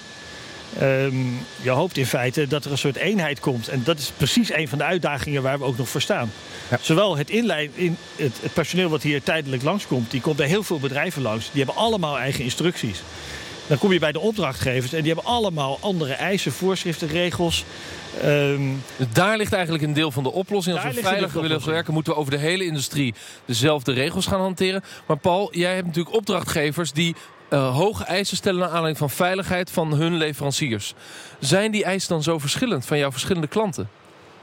Ehm, 0.79 1.14
je 1.62 1.70
hoopt 1.70 1.96
in 1.96 2.07
feite 2.07 2.46
dat 2.46 2.64
er 2.64 2.70
een 2.70 2.79
soort 2.79 2.96
eenheid 2.96 3.40
komt. 3.40 3.68
En 3.68 3.83
dat 3.85 3.99
is 3.99 4.12
precies 4.16 4.53
een 4.53 4.68
van 4.68 4.79
de 4.79 4.85
uitdagingen 4.85 5.42
waar 5.42 5.59
we 5.59 5.64
ook 5.64 5.77
nog 5.77 5.88
voor 5.88 6.01
staan. 6.01 6.33
Ja. 6.70 6.79
Zowel 6.81 7.16
het, 7.16 7.31
inleid, 7.31 7.70
in, 7.75 7.96
het, 8.16 8.37
het 8.42 8.53
personeel 8.53 8.88
wat 8.88 9.03
hier 9.03 9.23
tijdelijk 9.23 9.62
langskomt... 9.62 10.11
die 10.11 10.20
komt 10.20 10.37
bij 10.37 10.46
heel 10.46 10.62
veel 10.62 10.79
bedrijven 10.79 11.23
langs. 11.23 11.51
Die 11.53 11.64
hebben 11.64 11.83
allemaal 11.83 12.18
eigen 12.18 12.44
instructies. 12.44 13.03
Dan 13.66 13.79
kom 13.79 13.92
je 13.92 13.99
bij 13.99 14.12
de 14.12 14.20
opdrachtgevers 14.20 14.92
en 14.92 15.03
die 15.03 15.12
hebben 15.12 15.33
allemaal 15.33 15.79
andere 15.81 16.12
eisen, 16.12 16.53
voorschriften, 16.53 17.09
regels. 17.09 17.64
Ehm, 18.23 18.62
daar 19.12 19.37
ligt 19.37 19.53
eigenlijk 19.53 19.85
een 19.85 19.92
deel 19.92 20.11
van 20.11 20.23
de 20.23 20.33
oplossing. 20.33 20.75
Als 20.77 20.85
Daar 20.85 20.94
we 20.94 21.01
veiliger 21.01 21.40
willen 21.40 21.66
werken, 21.66 21.92
moeten 21.92 22.12
we 22.12 22.18
over 22.18 22.33
de 22.33 22.38
hele 22.38 22.64
industrie 22.64 23.14
dezelfde 23.44 23.92
regels 23.92 24.27
gaan 24.27 24.40
hanteren. 24.40 24.83
Maar 25.07 25.16
Paul, 25.16 25.49
jij 25.53 25.75
hebt 25.75 25.87
natuurlijk 25.87 26.16
opdrachtgevers 26.16 26.92
die 26.92 27.14
eh, 27.49 27.77
hoge 27.77 28.05
eisen 28.05 28.37
stellen 28.37 28.61
naar 28.61 28.68
aanleiding 28.68 28.99
van 28.99 29.11
veiligheid 29.11 29.70
van 29.70 29.92
hun 29.94 30.16
leveranciers. 30.16 30.94
Zijn 31.38 31.70
die 31.70 31.85
eisen 31.85 32.09
dan 32.09 32.23
zo 32.23 32.38
verschillend 32.38 32.87
van 32.87 32.99
jouw 32.99 33.11
verschillende 33.11 33.46
klanten? 33.46 33.88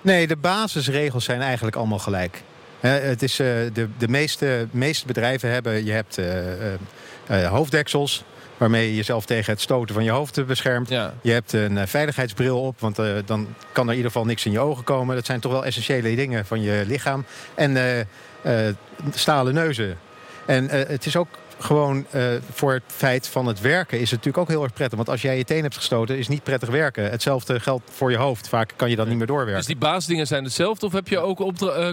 Nee, 0.02 0.28
de 0.28 0.36
basisregels 0.36 1.24
zijn 1.24 1.42
eigenlijk 1.42 1.76
allemaal 1.76 2.00
gelijk. 2.00 2.44
Hè, 2.80 2.90
het 2.90 3.24
is, 3.24 3.40
eh, 3.40 3.48
de, 3.74 3.88
de 3.98 4.08
meeste, 4.08 4.68
meeste 4.72 5.06
bedrijven 5.06 5.52
hebben, 5.52 5.86
je 5.86 5.92
hebt 5.92 6.18
eh, 6.18 7.50
hoofddeksels... 7.50 8.24
waarmee 8.58 8.88
je 8.88 8.96
jezelf 8.96 9.26
tegen 9.26 9.52
het 9.52 9.62
stoten 9.62 9.96
van 9.96 10.04
je 10.04 10.12
hoofd 10.12 10.46
beschermt. 10.46 10.90
Ja. 10.90 11.14
Je 11.22 11.32
hebt 11.32 11.54
een 11.54 11.78
eh, 11.78 11.88
veiligheidsbril 11.88 12.62
op, 12.62 12.80
want 12.80 13.00
eh, 13.00 13.14
dan 13.26 13.48
kan 13.72 13.86
er 13.86 13.92
in 13.92 13.98
ieder 13.98 14.12
geval 14.12 14.28
niks 14.28 14.46
in 14.46 14.52
je 14.52 14.60
ogen 14.60 14.84
komen. 14.84 15.16
Dat 15.16 15.26
zijn 15.26 15.40
toch 15.40 15.52
wel 15.52 15.66
essentiële 15.66 16.16
dingen 16.16 16.46
van 16.46 16.62
je 16.62 16.84
lichaam. 16.88 17.26
En 17.56 18.06
eh, 18.42 18.68
stalen 19.14 19.54
neuzen. 19.54 19.98
En 20.46 20.70
het 20.70 21.06
is 21.06 21.16
ook 21.16 21.28
gewoon 21.60 22.06
voor 22.54 22.74
het 22.74 22.84
feit 22.88 23.28
van 23.28 23.46
het 23.46 23.62
werken 23.62 24.00
is 24.00 24.12
het 24.12 24.20
natuurlijk 24.20 24.38
ook 24.38 24.48
heel 24.48 24.64
erg 24.64 24.74
prettig. 24.74 24.98
Want 24.98 25.10
als 25.10 25.22
jij 25.22 25.38
je 25.38 25.44
teen 25.44 25.62
hebt 25.62 25.76
gestoten, 25.76 26.18
is 26.18 26.28
niet 26.28 26.44
prettig 26.44 26.70
werken. 26.70 27.10
Hetzelfde 27.10 27.60
geldt 27.60 27.84
voor 27.92 28.12
je 28.12 28.18
hoofd. 28.18 28.50
Vaak 28.50 28.74
kan 28.76 28.90
je 28.90 28.96
dan 28.96 29.08
niet 29.08 29.18
meer 29.18 29.28
doorwerken. 29.28 29.56
Dus 29.56 29.66
die 29.66 29.78
basisdingen 29.78 30.28
zijn 30.28 30.44
hetzelfde? 30.44 30.86
Of 30.86 30.92
heb 30.92 31.08
je 31.08 31.20
ook 31.20 31.42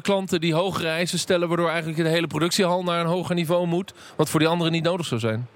klanten 0.03 0.41
die 0.41 0.55
hogere 0.55 0.89
eisen 0.89 1.19
stellen... 1.19 1.49
waardoor 1.49 1.69
eigenlijk 1.69 2.03
de 2.03 2.09
hele 2.09 2.27
productiehal 2.27 2.83
naar 2.83 3.01
een 3.01 3.07
hoger 3.07 3.35
niveau 3.35 3.67
moet? 3.67 3.93
Wat 4.17 4.29
voor 4.29 4.41
die 4.41 4.49
anderen 4.49 4.73
niet 4.73 4.85
nodig 4.85 5.07
zou 5.07 5.21
zijn? 5.21 5.49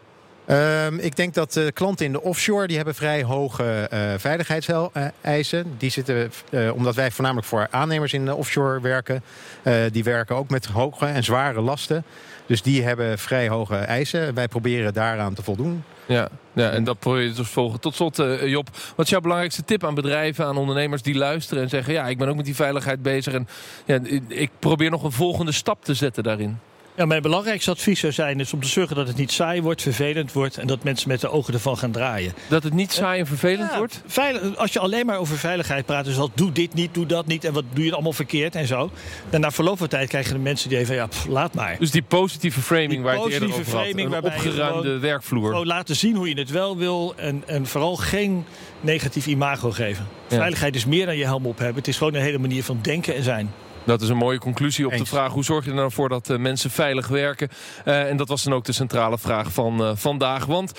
Ehm, 0.48 0.98
ik 0.98 1.16
denk 1.16 1.34
dat 1.34 1.52
de 1.52 1.72
klanten 1.72 2.06
in 2.06 2.12
de 2.12 2.22
offshore 2.22 2.66
die 2.66 2.76
hebben 2.76 2.94
vrij 2.94 3.22
hoge 3.22 3.86
eh 3.90 4.00
veiligheidseisen. 4.16 5.74
Die 5.78 5.90
zitten, 5.90 6.30
eh, 6.50 6.74
omdat 6.74 6.94
wij 6.94 7.10
voornamelijk 7.10 7.46
voor 7.46 7.66
aannemers 7.70 8.12
in 8.12 8.24
de 8.24 8.34
offshore 8.34 8.80
werken, 8.80 9.22
eh, 9.62 9.74
die 9.92 10.04
werken 10.04 10.36
ook 10.36 10.50
met 10.50 10.66
hoge 10.66 11.06
en 11.06 11.24
zware 11.24 11.60
lasten. 11.60 12.04
Dus 12.46 12.62
die 12.62 12.82
hebben 12.82 13.18
vrij 13.18 13.48
hoge 13.48 13.76
eisen. 13.76 14.34
Wij 14.34 14.48
proberen 14.48 14.94
daaraan 14.94 15.34
te 15.34 15.42
voldoen. 15.42 15.84
Ja, 16.06 16.28
ja 16.52 16.70
en 16.70 16.84
dat 16.84 16.98
probeer 16.98 17.22
je 17.22 17.32
dus 17.32 17.48
volgen. 17.48 17.80
Tot 17.80 17.94
slot, 17.94 18.18
eh, 18.18 18.46
Job, 18.46 18.68
wat 18.96 19.04
is 19.04 19.10
jouw 19.10 19.20
belangrijkste 19.20 19.64
tip 19.64 19.84
aan 19.84 19.94
bedrijven, 19.94 20.44
aan 20.44 20.56
ondernemers 20.56 21.02
die 21.02 21.14
luisteren 21.14 21.62
en 21.62 21.68
zeggen: 21.68 21.92
Ja, 21.92 22.06
ik 22.06 22.18
ben 22.18 22.28
ook 22.28 22.36
met 22.36 22.44
die 22.44 22.54
veiligheid 22.54 23.02
bezig 23.02 23.34
en 23.34 23.48
ja, 23.84 23.98
ik 24.28 24.50
probeer 24.58 24.90
nog 24.90 25.02
een 25.02 25.12
volgende 25.12 25.52
stap 25.52 25.84
te 25.84 25.94
zetten 25.94 26.22
daarin? 26.22 26.58
Ja, 26.98 27.06
mijn 27.06 27.22
belangrijkste 27.22 27.70
advies 27.70 28.00
zou 28.00 28.12
zijn 28.12 28.40
is 28.40 28.52
om 28.52 28.60
te 28.60 28.68
zorgen 28.68 28.96
dat 28.96 29.06
het 29.08 29.16
niet 29.16 29.32
saai 29.32 29.62
wordt, 29.62 29.82
vervelend 29.82 30.32
wordt 30.32 30.56
en 30.58 30.66
dat 30.66 30.82
mensen 30.84 31.08
met 31.08 31.20
de 31.20 31.30
ogen 31.30 31.54
ervan 31.54 31.78
gaan 31.78 31.90
draaien. 31.90 32.32
Dat 32.48 32.62
het 32.62 32.72
niet 32.72 32.92
saai 32.92 33.20
en 33.20 33.26
vervelend 33.26 33.70
Ja, 33.70 33.78
wordt? 33.78 34.02
veilig- 34.06 34.56
als 34.56 34.72
je 34.72 34.78
alleen 34.78 35.06
maar 35.06 35.18
over 35.18 35.38
veiligheid 35.38 35.86
praat, 35.86 36.04
dus 36.04 36.18
al 36.18 36.30
doe 36.34 36.52
dit 36.52 36.74
niet, 36.74 36.94
doe 36.94 37.06
dat 37.06 37.26
niet 37.26 37.44
en 37.44 37.52
wat 37.52 37.64
doe 37.72 37.84
je 37.84 37.92
allemaal 37.92 38.12
verkeerd 38.12 38.54
en 38.54 38.66
zo. 38.66 38.90
Dan 39.30 39.40
na 39.40 39.50
verloop 39.50 39.78
van 39.78 39.88
tijd 39.88 40.08
krijgen 40.08 40.32
de 40.32 40.38
mensen 40.38 40.68
die 40.68 40.78
even, 40.78 40.94
ja, 40.94 41.06
pff, 41.06 41.26
laat 41.26 41.54
maar. 41.54 41.76
Dus 41.78 41.90
die 41.90 42.02
positieve 42.02 42.60
framing 42.60 42.90
Die 42.90 43.00
waar 43.00 43.14
je 43.16 43.22
het 43.22 43.32
eerder 43.32 43.48
over 43.48 43.64
had. 43.64 43.70
framing 43.84 44.14
Een 44.14 44.22
opgeruimde 44.22 44.82
gewoon- 44.82 45.00
werkvloer. 45.00 45.50
Gewoon 45.50 45.66
laten 45.66 45.96
zien 45.96 46.16
hoe 46.16 46.28
je 46.28 46.38
het 46.38 46.50
wel 46.50 46.76
wil 46.76 47.14
en, 47.16 47.42
en 47.46 47.66
vooral 47.66 47.96
geen 47.96 48.44
negatief 48.80 49.26
imago 49.26 49.70
geven. 49.70 50.06
Ja. 50.28 50.36
Veiligheid 50.36 50.74
is 50.74 50.84
meer 50.86 51.06
dan 51.06 51.16
je 51.16 51.24
helm 51.24 51.46
op 51.46 51.58
hebben. 51.58 51.76
Het 51.76 51.88
is 51.88 51.96
gewoon 51.96 52.14
een 52.14 52.22
hele 52.22 52.38
manier 52.38 52.64
van 52.64 52.78
denken 52.82 53.14
en 53.14 53.22
zijn. 53.22 53.50
Dat 53.88 54.02
is 54.02 54.08
een 54.08 54.16
mooie 54.16 54.38
conclusie 54.38 54.86
op 54.86 54.96
de 54.96 55.06
vraag: 55.06 55.32
hoe 55.32 55.44
zorg 55.44 55.64
je 55.64 55.70
er 55.70 55.76
nou 55.76 55.92
voor 55.92 56.08
dat 56.08 56.30
eh, 56.30 56.38
mensen 56.38 56.70
veilig 56.70 57.08
werken? 57.08 57.48
Eh, 57.84 58.08
en 58.08 58.16
dat 58.16 58.28
was 58.28 58.42
dan 58.42 58.52
ook 58.52 58.64
de 58.64 58.72
centrale 58.72 59.18
vraag 59.18 59.52
van 59.52 59.84
eh, 59.84 59.90
vandaag. 59.94 60.44
Want 60.44 60.72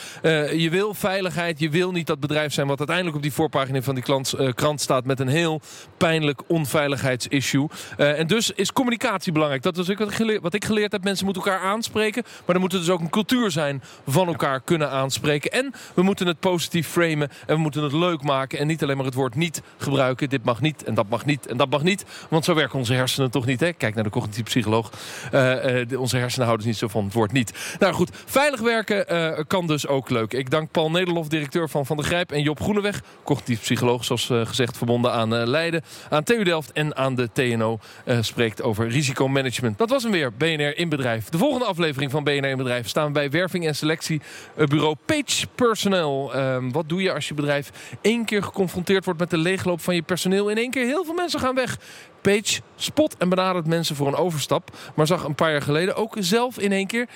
je 0.55 0.67
wil 0.71 0.93
veiligheid, 0.93 1.59
je 1.59 1.69
wil 1.69 1.91
niet 1.91 2.07
dat 2.07 2.19
bedrijf 2.19 2.53
zijn 2.53 2.67
wat 2.67 2.77
uiteindelijk 2.77 3.15
op 3.17 3.21
die 3.21 3.33
voorpagina 3.33 3.81
van 3.81 3.95
die 3.95 4.03
klant, 4.03 4.33
krant 4.55 4.81
staat 4.81 5.05
met 5.05 5.19
een 5.19 5.27
heel 5.27 5.61
pijnlijk 5.97 6.41
onveiligheidsissue. 6.47 7.67
En 7.97 8.27
dus 8.27 8.51
is 8.51 8.73
communicatie 8.73 9.31
belangrijk. 9.31 9.63
Dat 9.63 9.77
is 9.77 9.89
ook 9.89 9.97
wat 9.97 10.09
ik, 10.09 10.15
geleerd, 10.15 10.41
wat 10.41 10.53
ik 10.53 10.65
geleerd 10.65 10.91
heb. 10.91 11.03
Mensen 11.03 11.25
moeten 11.25 11.43
elkaar 11.43 11.61
aanspreken, 11.61 12.23
maar 12.45 12.55
er 12.55 12.61
moet 12.61 12.71
dus 12.71 12.89
ook 12.89 12.99
een 12.99 13.09
cultuur 13.09 13.51
zijn 13.51 13.81
van 14.07 14.27
elkaar 14.27 14.61
kunnen 14.61 14.89
aanspreken. 14.89 15.51
En 15.51 15.73
we 15.93 16.01
moeten 16.01 16.27
het 16.27 16.39
positief 16.39 16.87
framen 16.87 17.29
en 17.45 17.55
we 17.55 17.61
moeten 17.61 17.83
het 17.83 17.93
leuk 17.93 18.21
maken 18.21 18.59
en 18.59 18.67
niet 18.67 18.83
alleen 18.83 18.97
maar 18.97 19.05
het 19.05 19.13
woord 19.13 19.35
niet 19.35 19.61
gebruiken. 19.77 20.29
Dit 20.29 20.43
mag 20.43 20.61
niet 20.61 20.83
en 20.83 20.93
dat 20.93 21.09
mag 21.09 21.25
niet 21.25 21.47
en 21.47 21.57
dat 21.57 21.69
mag 21.69 21.83
niet. 21.83 22.05
Want 22.29 22.45
zo 22.45 22.53
werken 22.53 22.79
onze 22.79 22.93
hersenen 22.99 23.31
toch 23.31 23.45
niet. 23.45 23.59
Hè? 23.59 23.73
Kijk 23.73 23.95
naar 23.95 24.03
de 24.03 24.09
cognitieve 24.09 24.49
psycholoog. 24.49 24.91
Eh, 25.31 25.81
eh, 25.81 25.99
onze 25.99 26.17
hersenen 26.17 26.45
houden 26.47 26.67
dus 26.67 26.75
niet 26.75 26.89
zo 26.89 26.97
van 26.97 27.03
het 27.03 27.13
woord 27.13 27.31
niet. 27.31 27.75
Nou 27.79 27.93
goed, 27.93 28.09
veilig 28.25 28.59
werken 28.59 29.07
eh, 29.07 29.43
kan 29.47 29.67
dus 29.67 29.87
ook 29.87 30.09
leuk. 30.09 30.33
Ik 30.33 30.49
dank 30.49 30.71
Paul 30.71 30.91
Nederlof, 30.91 31.27
directeur 31.27 31.69
van 31.69 31.85
Van 31.85 31.97
der 31.97 32.05
Grijp. 32.05 32.31
En 32.31 32.41
Job 32.41 32.61
Groeneweg, 32.61 33.01
cognitief 33.23 33.61
psycholoog, 33.61 34.05
zoals 34.05 34.25
gezegd, 34.25 34.77
verbonden 34.77 35.11
aan 35.11 35.47
Leiden, 35.47 35.83
aan 36.09 36.23
TU 36.23 36.43
Delft 36.43 36.71
en 36.71 36.95
aan 36.95 37.15
de 37.15 37.29
TNO. 37.33 37.79
spreekt 38.21 38.61
over 38.61 38.87
risicomanagement. 38.87 39.77
Dat 39.77 39.89
was 39.89 40.03
hem 40.03 40.11
weer, 40.11 40.33
BNR 40.33 40.77
in 40.77 40.89
Bedrijf. 40.89 41.29
De 41.29 41.37
volgende 41.37 41.65
aflevering 41.65 42.11
van 42.11 42.23
BNR 42.23 42.45
in 42.45 42.57
Bedrijf 42.57 42.87
staan 42.87 43.05
we 43.05 43.11
bij 43.11 43.29
werving 43.29 43.67
en 43.67 43.75
selectie 43.75 44.21
eh, 44.55 44.65
bureau 44.65 44.95
Page 45.05 45.47
Personnel. 45.55 46.33
Ehm, 46.33 46.71
wat 46.71 46.89
doe 46.89 47.01
je 47.01 47.13
als 47.13 47.27
je 47.27 47.33
bedrijf 47.33 47.97
één 48.01 48.25
keer 48.25 48.43
geconfronteerd 48.43 49.05
wordt 49.05 49.19
met 49.19 49.29
de 49.29 49.37
leegloop 49.37 49.81
van 49.81 49.95
je 49.95 50.01
personeel? 50.01 50.49
In 50.49 50.57
één 50.57 50.71
keer 50.71 50.85
heel 50.85 51.05
veel 51.05 51.13
mensen 51.13 51.39
gaan 51.39 51.55
weg. 51.55 51.77
Page 52.21 52.61
spot 52.75 53.17
en 53.17 53.29
benadert 53.29 53.67
mensen 53.67 53.95
voor 53.95 54.07
een 54.07 54.15
overstap. 54.15 54.77
Maar 54.95 55.07
zag 55.07 55.23
een 55.23 55.35
paar 55.35 55.51
jaar 55.51 55.61
geleden 55.61 55.95
ook 55.95 56.15
zelf 56.19 56.59
in 56.59 56.71
één 56.71 56.87
keer 56.87 57.07
60% 57.07 57.09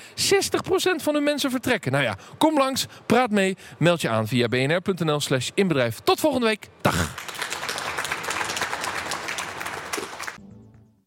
van 0.95 1.13
hun 1.13 1.23
mensen 1.23 1.51
vertrekken. 1.51 1.91
Nou 1.91 2.03
ja, 2.03 2.17
kom 2.37 2.57
langs, 2.57 2.85
praat 3.05 3.29
mee, 3.29 3.57
meld 3.77 4.01
je 4.01 4.09
aan 4.09 4.27
via 4.27 4.47
bnr.nl 4.47 5.19
slash 5.19 5.49
inbedrijf. 5.53 5.99
Tot 5.99 6.19
volgende 6.19 6.47
week. 6.47 6.69
Dag. 6.81 7.13